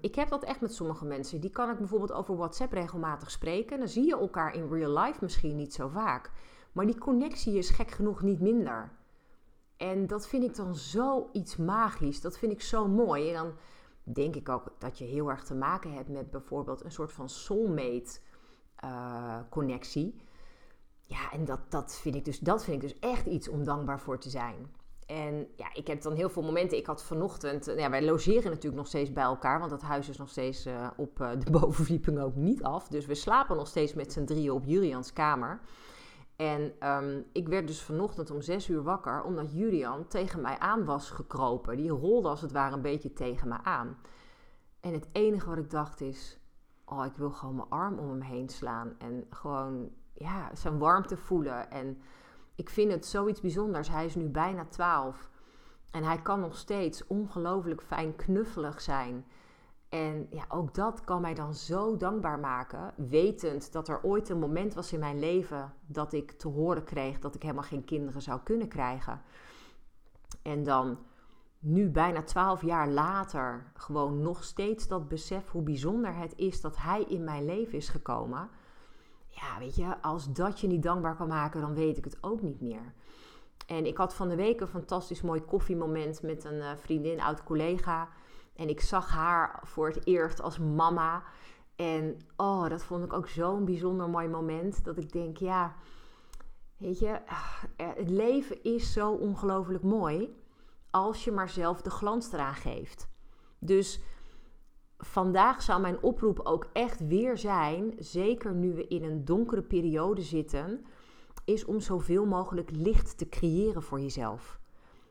Ik 0.01 0.15
heb 0.15 0.29
dat 0.29 0.45
echt 0.45 0.61
met 0.61 0.75
sommige 0.75 1.05
mensen. 1.05 1.41
Die 1.41 1.51
kan 1.51 1.71
ik 1.71 1.79
bijvoorbeeld 1.79 2.13
over 2.13 2.37
WhatsApp 2.37 2.73
regelmatig 2.73 3.31
spreken. 3.31 3.79
Dan 3.79 3.89
zie 3.89 4.07
je 4.07 4.19
elkaar 4.19 4.55
in 4.55 4.69
real 4.69 4.99
life 4.99 5.19
misschien 5.21 5.57
niet 5.57 5.75
zo 5.75 5.89
vaak. 5.89 6.31
Maar 6.73 6.87
die 6.87 6.99
connectie 6.99 7.59
is 7.59 7.71
gek 7.71 7.91
genoeg 7.91 8.23
niet 8.23 8.41
minder. 8.41 8.93
En 9.77 10.07
dat 10.07 10.29
vind 10.29 10.45
ik 10.45 10.57
dan 10.57 10.75
zoiets 10.75 11.57
magisch. 11.57 12.21
Dat 12.21 12.39
vind 12.39 12.53
ik 12.53 12.63
zo 12.63 12.89
mooi. 12.89 13.29
En 13.29 13.35
dan 13.35 13.53
denk 14.03 14.37
ik 14.37 14.49
ook 14.49 14.73
dat 14.79 14.99
je 14.99 15.05
heel 15.05 15.31
erg 15.31 15.45
te 15.45 15.55
maken 15.55 15.93
hebt 15.93 16.09
met 16.09 16.31
bijvoorbeeld 16.31 16.85
een 16.85 16.93
soort 16.93 17.13
van 17.13 17.29
soulmate 17.29 18.19
uh, 18.85 19.39
connectie. 19.51 20.21
Ja, 21.01 21.33
en 21.33 21.45
dat, 21.45 21.61
dat, 21.69 21.95
vind 21.95 22.15
ik 22.15 22.25
dus, 22.25 22.39
dat 22.39 22.65
vind 22.65 22.83
ik 22.83 22.89
dus 22.89 23.11
echt 23.11 23.27
iets 23.27 23.49
om 23.49 23.65
dankbaar 23.65 24.01
voor 24.01 24.19
te 24.19 24.31
zijn. 24.31 24.75
En 25.13 25.49
ja, 25.57 25.67
ik 25.75 25.87
heb 25.87 26.03
dan 26.03 26.15
heel 26.15 26.31
veel 26.31 26.43
momenten. 26.43 26.79
Ik 26.79 26.87
had 26.87 27.03
vanochtend, 27.03 27.73
ja, 27.77 27.91
wij 27.91 28.05
logeren 28.05 28.45
natuurlijk 28.45 28.77
nog 28.77 28.87
steeds 28.87 29.13
bij 29.13 29.23
elkaar, 29.23 29.59
want 29.59 29.71
dat 29.71 29.83
huis 29.83 30.09
is 30.09 30.17
nog 30.17 30.29
steeds 30.29 30.67
uh, 30.67 30.87
op 30.97 31.21
uh, 31.21 31.31
de 31.45 31.51
bovenverdieping 31.59 32.21
ook 32.21 32.35
niet 32.35 32.63
af. 32.63 32.89
Dus 32.89 33.07
we 33.07 33.15
slapen 33.15 33.57
nog 33.57 33.67
steeds 33.67 33.95
met 33.95 34.13
z'n 34.13 34.25
drieën 34.25 34.53
op 34.53 34.65
Julians 34.65 35.13
kamer. 35.13 35.61
En 36.37 36.73
ehm, 36.79 37.21
ik 37.33 37.49
werd 37.49 37.67
dus 37.67 37.83
vanochtend 37.83 38.31
om 38.31 38.41
zes 38.41 38.69
uur 38.69 38.83
wakker 38.83 39.23
omdat 39.23 39.53
Julian 39.53 40.07
tegen 40.07 40.41
mij 40.41 40.59
aan 40.59 40.85
was 40.85 41.11
gekropen. 41.11 41.77
Die 41.77 41.91
rolde 41.91 42.29
als 42.29 42.41
het 42.41 42.53
ware 42.53 42.75
een 42.75 42.83
beetje 42.83 43.13
tegen 43.13 43.49
me 43.49 43.57
aan. 43.63 43.99
En 44.81 44.93
het 44.93 45.09
enige 45.13 45.49
wat 45.49 45.59
ik 45.59 45.71
dacht 45.71 46.01
is: 46.01 46.39
Oh, 46.85 47.05
ik 47.05 47.17
wil 47.17 47.31
gewoon 47.31 47.57
mijn 47.57 47.69
arm 47.69 47.99
om 47.99 48.09
hem 48.09 48.21
heen 48.21 48.49
slaan. 48.49 48.95
En 48.99 49.25
gewoon 49.31 49.91
ja, 50.13 50.51
zijn 50.55 50.79
warmte 50.79 51.17
voelen. 51.17 51.71
En 51.71 52.03
ik 52.55 52.71
vind 52.71 52.93
het 52.93 53.07
zoiets 53.07 53.41
bijzonders. 53.41 53.89
Hij 53.89 54.05
is 54.05 54.15
nu 54.15 54.29
bijna 54.29 54.65
twaalf. 54.65 55.31
En 55.91 56.05
hij 56.05 56.23
kan 56.23 56.41
nog 56.41 56.57
steeds 56.57 57.07
ongelooflijk 57.07 57.83
fijn 57.83 58.17
knuffelig 58.17 58.81
zijn. 58.81 59.25
En 59.89 60.27
ja, 60.31 60.45
ook 60.49 60.75
dat 60.75 61.05
kan 61.05 61.21
mij 61.21 61.35
dan 61.35 61.55
zo 61.55 61.97
dankbaar 61.97 62.39
maken, 62.39 62.95
wetend 62.97 63.73
dat 63.73 63.89
er 63.89 64.03
ooit 64.03 64.29
een 64.29 64.39
moment 64.39 64.75
was 64.75 64.93
in 64.93 64.99
mijn 64.99 65.19
leven 65.19 65.75
dat 65.87 66.13
ik 66.13 66.33
te 66.33 66.49
horen 66.49 66.85
kreeg 66.85 67.19
dat 67.19 67.35
ik 67.35 67.43
helemaal 67.43 67.63
geen 67.63 67.85
kinderen 67.85 68.23
zou 68.23 68.41
kunnen 68.45 68.69
krijgen. 68.69 69.23
En 70.43 70.63
dan 70.63 70.99
nu 71.59 71.91
bijna 71.91 72.23
twaalf 72.23 72.63
jaar 72.63 72.89
later 72.89 73.71
gewoon 73.75 74.23
nog 74.23 74.45
steeds 74.45 74.89
dat 74.89 75.09
besef 75.09 75.51
hoe 75.51 75.63
bijzonder 75.63 76.15
het 76.15 76.33
is 76.37 76.61
dat 76.61 76.77
hij 76.77 77.03
in 77.03 77.25
mijn 77.25 77.45
leven 77.45 77.79
is 77.79 77.89
gekomen. 77.89 78.49
Ja, 79.35 79.59
weet 79.59 79.75
je, 79.75 80.03
als 80.03 80.33
dat 80.33 80.61
je 80.61 80.67
niet 80.67 80.83
dankbaar 80.83 81.17
kan 81.17 81.29
maken, 81.29 81.61
dan 81.61 81.75
weet 81.75 81.97
ik 81.97 82.05
het 82.05 82.19
ook 82.21 82.43
niet 82.43 82.61
meer. 82.61 82.93
En 83.67 83.87
ik 83.87 83.97
had 83.97 84.15
van 84.15 84.29
de 84.29 84.37
week 84.37 84.61
een 84.61 84.67
fantastisch 84.67 85.23
mooi 85.23 85.41
koffiemoment 85.41 86.23
met 86.23 86.45
een 86.45 86.61
eh, 86.61 86.77
vriendin, 86.77 87.21
oud 87.21 87.45
collega. 87.45 88.09
En 88.55 88.69
ik 88.69 88.81
zag 88.81 89.11
haar 89.11 89.61
voor 89.63 89.89
het 89.89 90.07
eerst 90.07 90.41
als 90.41 90.59
mama. 90.59 91.23
En 91.77 92.17
oh, 92.37 92.69
dat 92.69 92.85
vond 92.85 93.05
ik 93.05 93.13
ook 93.13 93.29
zo'n 93.29 93.65
bijzonder 93.65 94.09
mooi 94.09 94.29
moment. 94.29 94.85
Dat 94.85 94.99
ik 94.99 95.13
denk, 95.13 95.37
ja, 95.37 95.75
weet 96.77 96.99
je, 96.99 97.27
ah, 97.27 97.63
het 97.77 98.09
leven 98.09 98.63
is 98.63 98.93
zo 98.93 99.11
ongelooflijk 99.11 99.83
mooi. 99.83 100.37
Als 100.91 101.25
je 101.25 101.33
maar 101.33 101.49
zelf 101.49 101.83
de 101.83 101.91
glans 101.91 102.33
eraan 102.33 102.55
geeft. 102.55 103.09
Dus 103.59 104.01
vandaag 105.05 105.63
zou 105.63 105.81
mijn 105.81 106.03
oproep 106.03 106.41
ook 106.41 106.67
echt 106.73 107.07
weer 107.07 107.39
zijn, 107.39 107.95
zeker 107.99 108.55
nu 108.55 108.75
we 108.75 108.87
in 108.87 109.05
een 109.05 109.25
donkere 109.25 109.63
periode 109.63 110.23
zitten, 110.23 110.85
is 111.45 111.65
om 111.65 111.81
zoveel 111.81 112.27
mogelijk 112.27 112.71
licht 112.71 113.19
te 113.19 113.29
creëren 113.29 113.83
voor 113.83 114.01
jezelf. 114.01 114.61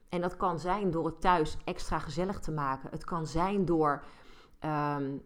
En 0.10 0.22
dat 0.22 0.38
kan 0.38 0.60
zijn 0.60 0.92
door 0.92 1.06
het 1.06 1.22
thuis 1.22 1.58
extra 1.66 2.00
gezellig 2.00 2.40
te 2.40 2.52
maken. 2.52 2.90
Het 2.90 3.04
kan 3.04 3.28
zijn 3.28 3.66
door 3.66 4.04
ehm, 4.60 5.18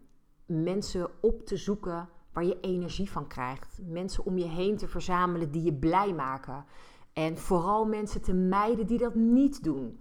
mensen 0.46 1.10
op 1.20 1.46
te 1.46 1.56
zoeken 1.56 2.08
waar 2.32 2.44
je 2.44 2.60
energie 2.60 3.10
van 3.10 3.26
krijgt. 3.26 3.78
Mensen 3.82 4.24
om 4.24 4.38
je 4.38 4.48
heen 4.48 4.76
te 4.76 4.88
verzamelen 4.88 5.50
die 5.50 5.62
je 5.62 5.74
blij 5.74 6.12
maken. 6.12 6.64
En 7.12 7.38
vooral 7.38 7.84
mensen 7.84 8.22
te 8.22 8.34
mijden 8.34 8.86
die 8.86 8.98
dat 8.98 9.14
niet 9.14 9.64
doen. 9.64 10.00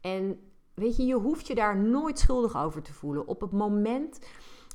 En 0.00 0.38
weet 0.74 0.96
je, 0.96 1.04
je 1.04 1.14
hoeft 1.14 1.46
je 1.46 1.54
daar 1.54 1.76
nooit 1.76 2.18
schuldig 2.18 2.56
over 2.56 2.82
te 2.82 2.92
voelen. 2.92 3.26
Op 3.26 3.40
het 3.40 3.52
moment 3.52 4.18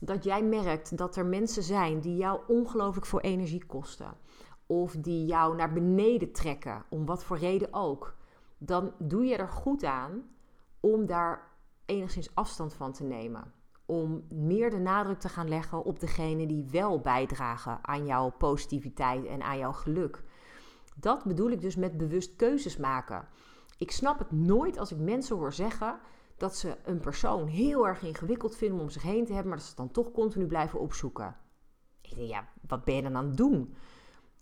dat 0.02 0.24
jij 0.24 0.44
merkt 0.44 0.98
dat 0.98 1.16
er 1.16 1.26
mensen 1.26 1.64
zijn 1.64 2.00
die 2.00 2.16
jou 2.16 2.40
ongelooflijk 2.48 3.06
veel 3.06 3.22
energie 3.22 3.66
kosten. 3.66 4.14
Of 4.66 4.96
die 4.96 5.26
jou 5.26 5.56
naar 5.56 5.74
beneden 5.74 6.32
trekken, 6.32 6.84
om 6.90 7.06
wat 7.06 7.24
voor 7.24 7.38
reden 7.38 7.74
ook 7.74 8.18
dan 8.60 8.94
doe 8.98 9.26
je 9.26 9.36
er 9.36 9.48
goed 9.48 9.84
aan 9.84 10.24
om 10.80 11.06
daar 11.06 11.48
enigszins 11.86 12.36
afstand 12.36 12.74
van 12.74 12.92
te 12.92 13.04
nemen. 13.04 13.54
Om 13.86 14.26
meer 14.30 14.70
de 14.70 14.78
nadruk 14.78 15.20
te 15.20 15.30
gaan 15.30 15.48
leggen 15.50 15.84
op 15.84 16.00
degene 16.00 16.46
die 16.46 16.68
wel 16.72 17.00
bijdragen 17.00 17.80
aan 17.82 18.06
jouw 18.06 18.30
positiviteit 18.30 19.26
en 19.26 19.42
aan 19.42 19.58
jouw 19.58 19.72
geluk. 19.72 20.24
Dat 20.96 21.24
bedoel 21.24 21.50
ik 21.50 21.62
dus 21.62 21.76
met 21.76 21.98
bewust 21.98 22.36
keuzes 22.36 22.78
maken. 22.78 23.28
Ik 23.80 23.92
snap 23.92 24.20
het 24.20 24.32
nooit 24.32 24.78
als 24.78 24.92
ik 24.92 24.98
mensen 24.98 25.36
hoor 25.36 25.54
zeggen 25.54 26.00
dat 26.38 26.56
ze 26.56 26.78
een 26.84 27.00
persoon 27.00 27.48
heel 27.48 27.88
erg 27.88 28.02
ingewikkeld 28.02 28.56
vinden 28.56 28.80
om 28.80 28.90
zich 28.90 29.02
heen 29.02 29.26
te 29.26 29.34
hebben, 29.34 29.48
maar 29.50 29.58
dat 29.58 29.68
ze 29.68 29.74
het 29.76 29.78
dan 29.78 30.04
toch 30.04 30.12
continu 30.12 30.48
blijven 30.48 30.80
opzoeken. 30.80 31.36
Ik 32.02 32.16
denk, 32.16 32.30
ja, 32.30 32.48
wat 32.68 32.84
ben 32.84 32.96
je 32.96 33.02
dan 33.02 33.16
aan 33.16 33.28
het 33.28 33.38
doen? 33.38 33.76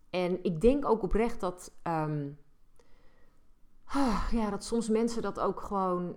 En 0.10 0.44
ik 0.44 0.62
denk 0.62 0.86
ook 0.86 1.04
oprecht 1.04 1.40
dat 1.40 1.72
ehm, 1.82 2.30
Ah, 3.88 4.28
ja, 4.32 4.50
dat 4.50 4.64
soms 4.64 4.90
mensen 4.90 5.22
dat 5.22 5.40
ook 5.40 5.62
gewoon 5.62 6.16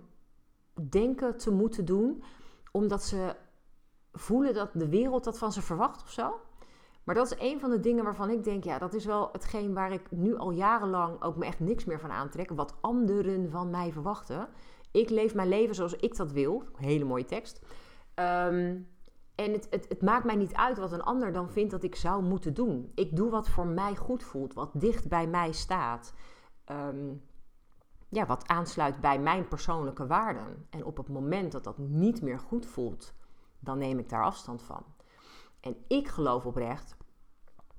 denken 0.89 1.37
te 1.37 1.51
moeten 1.51 1.85
doen, 1.85 2.23
omdat 2.71 3.03
ze 3.03 3.35
voelen 4.11 4.53
dat 4.53 4.69
de 4.73 4.89
wereld 4.89 5.23
dat 5.23 5.37
van 5.37 5.51
ze 5.51 5.61
verwacht 5.61 6.01
of 6.01 6.11
zo. 6.11 6.39
Maar 7.03 7.15
dat 7.15 7.31
is 7.31 7.39
een 7.39 7.59
van 7.59 7.69
de 7.69 7.79
dingen 7.79 8.03
waarvan 8.03 8.29
ik 8.29 8.43
denk, 8.43 8.63
ja, 8.63 8.77
dat 8.77 8.93
is 8.93 9.05
wel 9.05 9.29
hetgeen 9.31 9.73
waar 9.73 9.91
ik 9.91 10.11
nu 10.11 10.37
al 10.37 10.51
jarenlang 10.51 11.21
ook 11.21 11.35
me 11.35 11.45
echt 11.45 11.59
niks 11.59 11.85
meer 11.85 11.99
van 11.99 12.11
aantrek. 12.11 12.49
Wat 12.49 12.75
anderen 12.81 13.51
van 13.51 13.69
mij 13.69 13.91
verwachten. 13.91 14.47
Ik 14.91 15.09
leef 15.09 15.35
mijn 15.35 15.47
leven 15.47 15.75
zoals 15.75 15.95
ik 15.95 16.15
dat 16.15 16.31
wil. 16.31 16.63
Hele 16.75 17.05
mooie 17.05 17.25
tekst. 17.25 17.61
Ehm, 18.13 18.77
en 19.35 19.51
het, 19.51 19.67
het, 19.69 19.85
het, 19.89 20.01
maakt 20.01 20.25
mij 20.25 20.35
niet 20.35 20.53
uit 20.53 20.77
wat 20.77 20.91
een 20.91 21.03
ander 21.03 21.33
dan 21.33 21.49
vindt 21.49 21.71
dat 21.71 21.83
ik 21.83 21.95
zou 21.95 22.23
moeten 22.23 22.53
doen. 22.53 22.91
Ik 22.95 23.15
doe 23.15 23.29
wat 23.29 23.49
voor 23.49 23.67
mij 23.67 23.95
goed 23.95 24.23
voelt, 24.23 24.53
wat 24.53 24.71
dicht 24.73 25.07
bij 25.07 25.27
mij 25.27 25.51
staat. 25.51 26.13
Um, 26.71 27.21
ja, 28.09 28.25
wat 28.25 28.47
aansluit 28.47 29.01
bij 29.01 29.19
mijn 29.19 29.47
persoonlijke 29.47 30.07
waarden. 30.07 30.67
En 30.69 30.85
op 30.85 30.97
het 30.97 31.09
moment 31.09 31.51
dat 31.51 31.63
dat 31.63 31.77
niet 31.77 32.21
meer 32.21 32.39
goed 32.39 32.65
voelt, 32.65 33.13
dan 33.59 33.77
neem 33.77 33.99
ik 33.99 34.09
daar 34.09 34.23
afstand 34.23 34.63
van. 34.63 34.83
En 35.61 35.75
ik 35.87 36.07
geloof 36.07 36.45
oprecht 36.45 36.95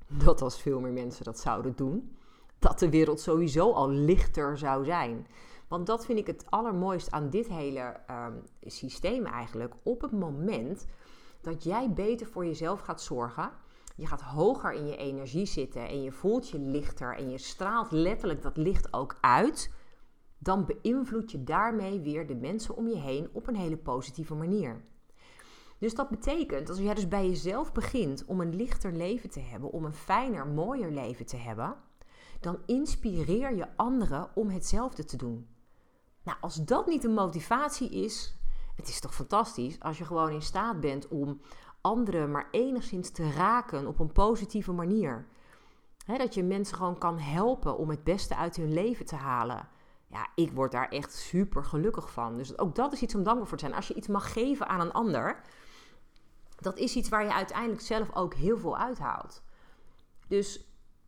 dat 0.08 0.42
als 0.42 0.60
veel 0.60 0.80
meer 0.80 0.92
mensen 0.92 1.24
dat 1.24 1.38
zouden 1.38 1.76
doen, 1.76 2.16
dat 2.58 2.78
de 2.78 2.90
wereld 2.90 3.20
sowieso 3.20 3.72
al 3.72 3.90
lichter 3.90 4.58
zou 4.58 4.84
zijn. 4.84 5.26
Want 5.68 5.86
dat 5.86 6.04
vind 6.04 6.18
ik 6.18 6.26
het 6.26 6.44
allermooist 6.48 7.10
aan 7.10 7.30
dit 7.30 7.48
hele 7.48 7.96
ehm, 8.06 8.36
systeem 8.60 9.26
eigenlijk. 9.26 9.74
Op 9.82 10.00
het 10.00 10.12
moment 10.12 10.86
dat 11.40 11.64
jij 11.64 11.92
beter 11.92 12.26
voor 12.26 12.46
jezelf 12.46 12.80
gaat 12.80 13.02
zorgen, 13.02 13.50
je 13.96 14.06
gaat 14.06 14.22
hoger 14.22 14.72
in 14.72 14.86
je 14.86 14.96
energie 14.96 15.46
zitten 15.46 15.88
en 15.88 16.02
je 16.02 16.12
voelt 16.12 16.48
je 16.48 16.58
lichter 16.58 17.16
en 17.16 17.30
je 17.30 17.38
straalt 17.38 17.90
letterlijk 17.90 18.42
dat 18.42 18.56
licht 18.56 18.92
ook 18.92 19.16
uit 19.20 19.70
dan 20.38 20.66
beïnvloed 20.66 21.30
je 21.30 21.44
daarmee 21.44 22.00
weer 22.00 22.26
de 22.26 22.34
mensen 22.34 22.76
om 22.76 22.88
je 22.88 22.96
heen 22.96 23.28
op 23.32 23.46
een 23.46 23.56
hele 23.56 23.76
positieve 23.76 24.34
manier. 24.34 24.84
Dus 25.82 25.94
dat 25.94 26.08
betekent, 26.08 26.68
als 26.68 26.78
jij 26.78 26.94
dus 26.94 27.08
bij 27.08 27.28
jezelf 27.28 27.72
begint 27.72 28.24
om 28.24 28.40
een 28.40 28.54
lichter 28.54 28.92
leven 28.92 29.30
te 29.30 29.40
hebben, 29.40 29.70
om 29.70 29.84
een 29.84 29.94
fijner, 29.94 30.46
mooier 30.46 30.90
leven 30.90 31.26
te 31.26 31.36
hebben, 31.36 31.74
dan 32.40 32.58
inspireer 32.66 33.54
je 33.54 33.76
anderen 33.76 34.30
om 34.34 34.48
hetzelfde 34.48 35.04
te 35.04 35.16
doen. 35.16 35.48
Nou, 36.22 36.38
als 36.40 36.64
dat 36.64 36.86
niet 36.86 37.04
een 37.04 37.14
motivatie 37.14 37.90
is, 37.90 38.38
het 38.76 38.88
is 38.88 39.00
toch 39.00 39.14
fantastisch 39.14 39.80
als 39.80 39.98
je 39.98 40.04
gewoon 40.04 40.30
in 40.30 40.42
staat 40.42 40.80
bent 40.80 41.08
om 41.08 41.40
anderen 41.80 42.30
maar 42.30 42.48
enigszins 42.50 43.10
te 43.10 43.30
raken 43.30 43.86
op 43.86 43.98
een 43.98 44.12
positieve 44.12 44.72
manier. 44.72 45.26
dat 46.06 46.34
je 46.34 46.42
mensen 46.42 46.76
gewoon 46.76 46.98
kan 46.98 47.18
helpen 47.18 47.78
om 47.78 47.90
het 47.90 48.04
beste 48.04 48.36
uit 48.36 48.56
hun 48.56 48.72
leven 48.72 49.06
te 49.06 49.16
halen 49.16 49.68
ja, 50.12 50.28
ik 50.34 50.52
word 50.52 50.72
daar 50.72 50.88
echt 50.88 51.12
super 51.12 51.64
gelukkig 51.64 52.12
van. 52.12 52.36
Dus 52.36 52.58
ook 52.58 52.74
dat 52.74 52.92
is 52.92 53.02
iets 53.02 53.14
om 53.14 53.22
dankbaar 53.22 53.46
voor 53.46 53.58
te 53.58 53.64
zijn. 53.64 53.76
Als 53.76 53.88
je 53.88 53.94
iets 53.94 54.06
mag 54.08 54.32
geven 54.32 54.68
aan 54.68 54.80
een 54.80 54.92
ander, 54.92 55.40
dat 56.62 56.78
is 56.78 56.96
iets 56.96 57.08
waar 57.08 57.24
je 57.24 57.32
uiteindelijk 57.32 57.80
zelf 57.80 58.14
ook 58.14 58.34
heel 58.34 58.58
veel 58.58 58.78
uithaalt. 58.78 59.42
Dus 60.28 60.66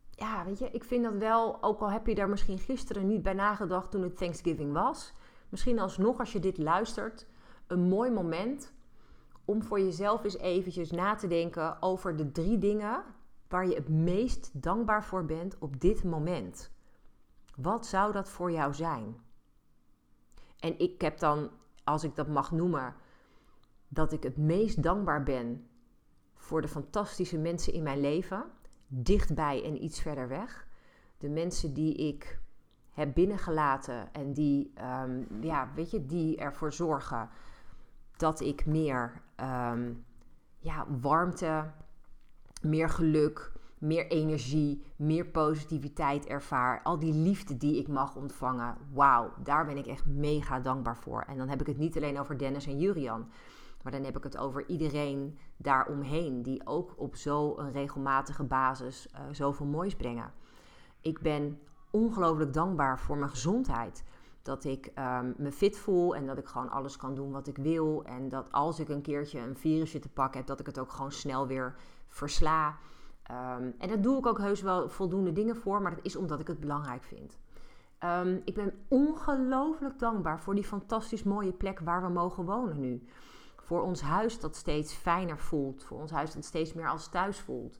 ja, 0.09 0.45
weet 0.45 0.59
je, 0.59 0.69
ik 0.71 0.83
vind 0.83 1.03
dat 1.03 1.17
wel, 1.17 1.63
ook 1.63 1.81
al 1.81 1.91
heb 1.91 2.07
je 2.07 2.15
daar 2.15 2.29
misschien 2.29 2.59
gisteren 2.59 3.07
niet 3.07 3.23
bij 3.23 3.33
nagedacht 3.33 3.91
toen 3.91 4.01
het 4.01 4.17
Thanksgiving 4.17 4.73
was, 4.73 5.13
misschien 5.49 5.79
alsnog 5.79 6.19
als 6.19 6.31
je 6.31 6.39
dit 6.39 6.57
luistert, 6.57 7.27
een 7.67 7.87
mooi 7.87 8.11
moment 8.11 8.73
om 9.45 9.63
voor 9.63 9.79
jezelf 9.79 10.23
eens 10.23 10.37
eventjes 10.37 10.91
na 10.91 11.15
te 11.15 11.27
denken 11.27 11.81
over 11.81 12.15
de 12.15 12.31
drie 12.31 12.57
dingen 12.57 13.03
waar 13.47 13.67
je 13.67 13.75
het 13.75 13.89
meest 13.89 14.49
dankbaar 14.53 15.03
voor 15.03 15.25
bent 15.25 15.57
op 15.59 15.79
dit 15.81 16.03
moment. 16.03 16.71
Wat 17.55 17.85
zou 17.85 18.11
dat 18.11 18.29
voor 18.29 18.51
jou 18.51 18.73
zijn? 18.73 19.19
En 20.59 20.79
ik 20.79 21.01
heb 21.01 21.19
dan, 21.19 21.49
als 21.83 22.03
ik 22.03 22.15
dat 22.15 22.27
mag 22.27 22.51
noemen, 22.51 22.95
dat 23.87 24.11
ik 24.11 24.23
het 24.23 24.37
meest 24.37 24.83
dankbaar 24.83 25.23
ben 25.23 25.67
voor 26.35 26.61
de 26.61 26.67
fantastische 26.67 27.37
mensen 27.37 27.73
in 27.73 27.83
mijn 27.83 27.99
leven, 27.99 28.43
dichtbij 28.87 29.63
en 29.63 29.83
iets 29.83 30.01
verder 30.01 30.27
weg. 30.27 30.67
De 31.17 31.29
mensen 31.29 31.73
die 31.73 31.95
ik 31.95 32.39
heb 32.91 33.13
binnengelaten 33.13 34.13
en 34.13 34.33
die, 34.33 34.73
um, 35.03 35.27
ja, 35.41 35.69
weet 35.75 35.91
je, 35.91 36.05
die 36.05 36.37
ervoor 36.37 36.73
zorgen 36.73 37.29
dat 38.17 38.39
ik 38.39 38.65
meer 38.65 39.21
ehm, 39.35 39.93
ja, 40.59 40.85
warmte, 41.01 41.71
meer 42.61 42.89
geluk, 42.89 43.51
meer 43.77 44.07
energie, 44.07 44.83
meer 44.95 45.25
positiviteit 45.25 46.25
ervaar. 46.25 46.81
Al 46.83 46.99
die 46.99 47.13
liefde 47.13 47.57
die 47.57 47.77
ik 47.77 47.87
mag 47.87 48.15
ontvangen. 48.15 48.77
Wauw, 48.93 49.33
daar 49.43 49.65
ben 49.65 49.77
ik 49.77 49.85
echt 49.85 50.05
mega 50.05 50.59
dankbaar 50.59 50.97
voor. 50.97 51.21
En 51.21 51.37
dan 51.37 51.49
heb 51.49 51.61
ik 51.61 51.67
het 51.67 51.77
niet 51.77 51.95
alleen 51.95 52.19
over 52.19 52.37
Dennis 52.37 52.67
en 52.67 52.79
Jurian. 52.79 53.29
Maar 53.85 53.93
dan 53.93 54.03
heb 54.03 54.17
ik 54.17 54.23
het 54.23 54.37
over 54.37 54.67
iedereen 54.67 55.37
daaromheen. 55.57 56.43
Die 56.43 56.67
ook 56.67 56.93
op 56.97 57.15
zo'n 57.15 57.71
regelmatige 57.71 58.43
basis 58.43 59.07
uh, 59.13 59.19
zoveel 59.31 59.65
moois 59.65 59.95
brengen. 59.95 60.31
Ik 61.01 61.19
ben 61.21 61.59
ongelooflijk 61.91 62.53
dankbaar 62.53 62.99
voor 62.99 63.17
mijn 63.17 63.29
gezondheid. 63.29 64.03
Dat 64.41 64.63
ik 64.63 64.91
um, 65.19 65.33
me 65.37 65.51
fit 65.51 65.77
voel 65.77 66.15
en 66.15 66.25
dat 66.25 66.37
ik 66.37 66.47
gewoon 66.47 66.69
alles 66.69 66.97
kan 66.97 67.15
doen 67.15 67.31
wat 67.31 67.47
ik 67.47 67.57
wil. 67.57 68.03
En 68.03 68.29
dat 68.29 68.51
als 68.51 68.79
ik 68.79 68.89
een 68.89 69.01
keertje 69.01 69.39
een 69.39 69.57
virusje 69.57 69.99
te 69.99 70.09
pakken 70.09 70.37
heb, 70.37 70.47
dat 70.47 70.59
ik 70.59 70.65
het 70.65 70.79
ook 70.79 70.91
gewoon 70.91 71.11
snel 71.11 71.47
weer 71.47 71.75
versla. 72.07 72.77
Um, 73.31 73.73
en 73.77 73.87
daar 73.87 74.01
doe 74.01 74.17
ik 74.17 74.25
ook 74.25 74.39
heus 74.39 74.61
wel 74.61 74.89
voldoende 74.89 75.31
dingen 75.31 75.55
voor, 75.55 75.81
maar 75.81 75.95
dat 75.95 76.05
is 76.05 76.15
omdat 76.15 76.39
ik 76.39 76.47
het 76.47 76.59
belangrijk 76.59 77.03
vind. 77.03 77.37
Um, 78.03 78.41
ik 78.45 78.53
ben 78.53 78.73
ongelooflijk 78.87 79.99
dankbaar 79.99 80.39
voor 80.39 80.55
die 80.55 80.63
fantastisch 80.63 81.23
mooie 81.23 81.53
plek 81.53 81.79
waar 81.79 82.01
we 82.01 82.09
mogen 82.09 82.45
wonen 82.45 82.79
nu. 82.79 83.07
Voor 83.65 83.81
ons 83.81 84.01
huis 84.01 84.39
dat 84.39 84.55
steeds 84.55 84.93
fijner 84.93 85.37
voelt. 85.37 85.83
Voor 85.83 85.99
ons 85.99 86.11
huis 86.11 86.33
dat 86.33 86.45
steeds 86.45 86.73
meer 86.73 86.89
als 86.89 87.09
thuis 87.09 87.39
voelt. 87.39 87.79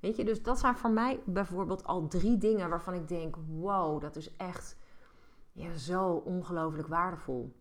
Weet 0.00 0.16
je, 0.16 0.24
dus 0.24 0.42
dat 0.42 0.58
zijn 0.58 0.76
voor 0.76 0.90
mij 0.90 1.20
bijvoorbeeld 1.24 1.84
al 1.84 2.08
drie 2.08 2.38
dingen 2.38 2.68
waarvan 2.68 2.94
ik 2.94 3.08
denk: 3.08 3.36
wow, 3.48 4.00
dat 4.00 4.16
is 4.16 4.36
echt 4.36 4.76
ja, 5.52 5.76
zo 5.76 6.10
ongelooflijk 6.10 6.88
waardevol. 6.88 7.52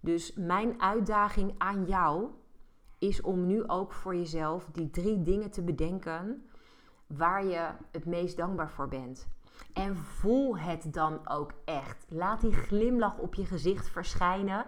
Dus 0.00 0.34
mijn 0.34 0.80
uitdaging 0.80 1.54
aan 1.58 1.84
jou 1.84 2.28
is 2.98 3.20
om 3.20 3.46
nu 3.46 3.68
ook 3.68 3.92
voor 3.92 4.14
jezelf 4.14 4.68
die 4.72 4.90
drie 4.90 5.22
dingen 5.22 5.50
te 5.50 5.62
bedenken 5.62 6.48
waar 7.06 7.44
je 7.44 7.68
het 7.90 8.04
meest 8.04 8.36
dankbaar 8.36 8.70
voor 8.70 8.88
bent. 8.88 9.28
En 9.72 9.96
voel 9.96 10.58
het 10.58 10.92
dan 10.92 11.28
ook 11.28 11.52
echt. 11.64 12.06
Laat 12.08 12.40
die 12.40 12.52
glimlach 12.52 13.18
op 13.18 13.34
je 13.34 13.44
gezicht 13.44 13.88
verschijnen. 13.88 14.64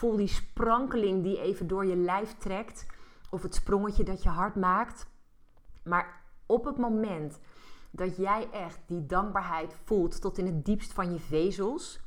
Voel 0.00 0.16
die 0.16 0.26
sprankeling 0.26 1.22
die 1.22 1.40
even 1.40 1.66
door 1.66 1.86
je 1.86 1.96
lijf 1.96 2.36
trekt. 2.38 2.86
Of 3.30 3.42
het 3.42 3.54
sprongetje 3.54 4.04
dat 4.04 4.22
je 4.22 4.28
hart 4.28 4.56
maakt. 4.56 5.06
Maar 5.84 6.22
op 6.46 6.64
het 6.64 6.76
moment 6.76 7.40
dat 7.90 8.16
jij 8.16 8.50
echt 8.50 8.80
die 8.86 9.06
dankbaarheid 9.06 9.74
voelt 9.84 10.20
tot 10.20 10.38
in 10.38 10.46
het 10.46 10.64
diepst 10.64 10.92
van 10.92 11.12
je 11.12 11.18
vezels, 11.18 12.00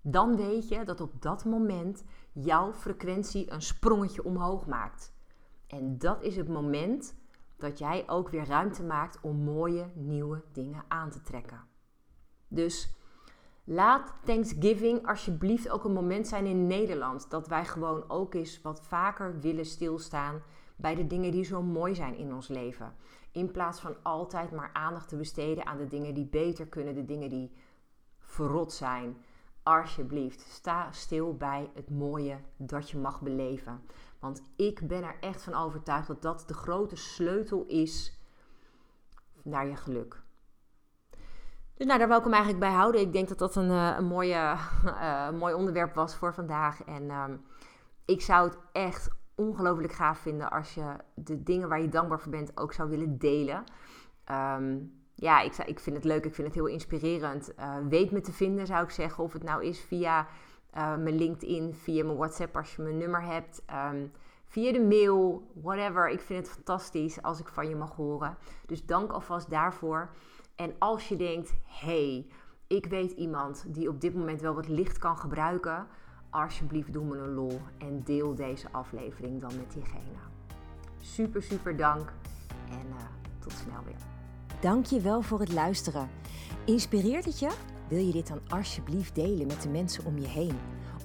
dan 0.00 0.36
weet 0.36 0.68
je 0.68 0.84
dat 0.84 1.00
op 1.00 1.22
dat 1.22 1.44
moment 1.44 2.04
jouw 2.32 2.72
frequentie 2.72 3.52
een 3.52 3.62
sprongetje 3.62 4.24
omhoog 4.24 4.66
maakt. 4.66 5.12
En 5.66 5.98
dat 5.98 6.22
is 6.22 6.36
het 6.36 6.48
moment 6.48 7.14
dat 7.56 7.78
jij 7.78 8.08
ook 8.08 8.28
weer 8.28 8.46
ruimte 8.46 8.82
maakt 8.82 9.20
om 9.20 9.36
mooie 9.36 9.90
nieuwe 9.94 10.42
dingen 10.52 10.84
aan 10.88 11.10
te 11.10 11.20
trekken. 11.20 11.64
Dus 12.46 12.97
laat 13.70 14.14
Thanksgiving 14.24 15.06
alsjeblieft 15.06 15.68
ook 15.68 15.84
een 15.84 15.92
moment 15.92 16.28
zijn 16.28 16.46
in 16.46 16.66
Nederland 16.66 17.30
dat 17.30 17.48
wij 17.48 17.64
gewoon 17.64 18.10
ook 18.10 18.34
eens 18.34 18.60
wat 18.60 18.82
vaker 18.82 19.40
willen 19.40 19.66
stilstaan 19.66 20.42
bij 20.76 20.94
de 20.94 21.06
dingen 21.06 21.32
die 21.32 21.44
zo 21.44 21.62
mooi 21.62 21.94
zijn 21.94 22.16
in 22.16 22.34
ons 22.34 22.48
leven. 22.48 22.94
In 23.32 23.50
plaats 23.50 23.80
van 23.80 23.96
altijd 24.02 24.50
maar 24.50 24.70
aandacht 24.72 25.08
te 25.08 25.16
besteden 25.16 25.66
aan 25.66 25.76
de 25.76 25.86
dingen 25.86 26.14
die 26.14 26.26
beter 26.26 26.66
kunnen, 26.66 26.94
de 26.94 27.04
dingen 27.04 27.28
die 27.28 27.52
verrot 28.18 28.72
zijn. 28.72 29.16
Alsjeblieft, 29.62 30.40
sta 30.40 30.92
stil 30.92 31.36
bij 31.36 31.70
het 31.74 31.90
mooie 31.90 32.38
dat 32.56 32.90
je 32.90 32.98
mag 32.98 33.20
beleven. 33.20 33.80
Want 34.18 34.42
ik 34.56 34.88
ben 34.88 35.02
er 35.02 35.16
echt 35.20 35.42
van 35.42 35.54
overtuigd 35.54 36.06
dat 36.06 36.22
dat 36.22 36.44
de 36.46 36.54
grote 36.54 36.96
sleutel 36.96 37.64
is 37.66 38.18
naar 39.42 39.66
je 39.66 39.76
geluk. 39.76 40.26
Dus 41.78 41.86
nou, 41.86 41.98
daar 41.98 42.08
wil 42.08 42.16
ik 42.16 42.24
hem 42.24 42.32
eigenlijk 42.32 42.62
bij 42.62 42.72
houden. 42.72 43.00
Ik 43.00 43.12
denk 43.12 43.28
dat 43.28 43.38
dat 43.38 43.56
een, 43.56 43.70
eh, 43.70 43.94
een, 43.98 44.04
mooie, 44.04 44.56
uh, 44.84 45.30
mooi 45.42 45.54
onderwerp 45.54 45.94
was 45.94 46.16
voor 46.16 46.34
vandaag. 46.34 46.84
En 46.84 47.10
ehm, 47.10 47.36
ik 48.04 48.20
zou 48.20 48.48
het 48.48 48.58
echt 48.72 49.08
ongelooflijk 49.34 49.92
gaaf 49.92 50.18
vinden 50.18 50.50
als 50.50 50.74
je 50.74 50.96
de 51.14 51.42
dingen 51.42 51.68
waar 51.68 51.80
je 51.80 51.88
dankbaar 51.88 52.20
voor 52.20 52.30
bent 52.30 52.56
ook 52.56 52.72
zou 52.72 52.88
willen 52.88 53.18
delen. 53.18 53.64
Ehm, 54.24 54.76
ja, 55.14 55.40
ik, 55.40 55.56
ik 55.56 55.80
vind 55.80 55.96
het 55.96 56.04
leuk, 56.04 56.24
ik 56.24 56.34
vind 56.34 56.46
het 56.46 56.56
heel 56.56 56.66
inspirerend. 56.66 57.52
Uh, 57.58 57.76
weet 57.88 58.10
me 58.10 58.20
te 58.20 58.32
vinden, 58.32 58.66
zou 58.66 58.84
ik 58.84 58.90
zeggen. 58.90 59.24
Of 59.24 59.32
het 59.32 59.42
nou 59.42 59.64
is 59.64 59.80
via 59.80 60.26
mijn 60.72 61.16
LinkedIn, 61.16 61.74
via 61.74 62.04
mijn 62.04 62.16
WhatsApp 62.16 62.56
als 62.56 62.76
je 62.76 62.82
mijn 62.82 62.96
nummer 62.96 63.22
hebt. 63.22 63.62
Um, 63.92 64.12
via 64.46 64.72
de 64.72 64.80
mail, 64.80 65.50
whatever. 65.54 66.08
Ik 66.08 66.20
vind 66.20 66.46
het 66.46 66.54
fantastisch 66.54 67.22
als 67.22 67.40
ik 67.40 67.48
van 67.48 67.68
je 67.68 67.76
mag 67.76 67.96
horen. 67.96 68.36
Dus 68.66 68.86
dank 68.86 69.12
alvast 69.12 69.50
daarvoor. 69.50 70.10
En 70.58 70.74
als 70.78 71.08
je 71.08 71.16
denkt, 71.16 71.54
hey, 71.64 72.26
ik 72.66 72.86
weet 72.86 73.12
iemand 73.12 73.64
die 73.68 73.88
op 73.88 74.00
dit 74.00 74.14
moment 74.14 74.40
wel 74.40 74.54
wat 74.54 74.68
licht 74.68 74.98
kan 74.98 75.18
gebruiken. 75.18 75.86
Alsjeblieft 76.30 76.92
doe 76.92 77.04
me 77.04 77.16
een 77.16 77.34
lol 77.34 77.60
en 77.78 78.02
deel 78.04 78.34
deze 78.34 78.66
aflevering 78.72 79.40
dan 79.40 79.56
met 79.56 79.72
diegene. 79.72 80.18
Super, 81.00 81.42
super 81.42 81.76
dank 81.76 82.12
en 82.70 82.86
uh, 82.88 82.96
tot 83.38 83.52
snel 83.52 83.82
weer. 83.84 83.94
Dank 84.60 84.86
je 84.86 85.00
wel 85.00 85.22
voor 85.22 85.40
het 85.40 85.52
luisteren. 85.52 86.08
Inspireert 86.64 87.24
het 87.24 87.38
je? 87.38 87.50
Wil 87.88 88.04
je 88.04 88.12
dit 88.12 88.28
dan 88.28 88.40
alsjeblieft 88.48 89.14
delen 89.14 89.46
met 89.46 89.62
de 89.62 89.68
mensen 89.68 90.04
om 90.04 90.18
je 90.18 90.28
heen? 90.28 90.58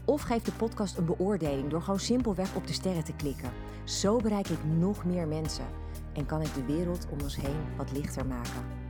Of 0.05 0.21
geef 0.21 0.43
de 0.43 0.51
podcast 0.51 0.97
een 0.97 1.05
beoordeling 1.05 1.69
door 1.69 1.81
gewoon 1.81 1.99
simpelweg 1.99 2.55
op 2.55 2.67
de 2.67 2.73
sterren 2.73 3.03
te 3.03 3.15
klikken. 3.15 3.51
Zo 3.83 4.17
bereik 4.17 4.49
ik 4.49 4.63
nog 4.63 5.05
meer 5.05 5.27
mensen 5.27 5.65
en 6.13 6.25
kan 6.25 6.41
ik 6.41 6.53
de 6.53 6.65
wereld 6.65 7.07
om 7.11 7.21
ons 7.21 7.35
heen 7.35 7.77
wat 7.77 7.91
lichter 7.91 8.25
maken. 8.25 8.82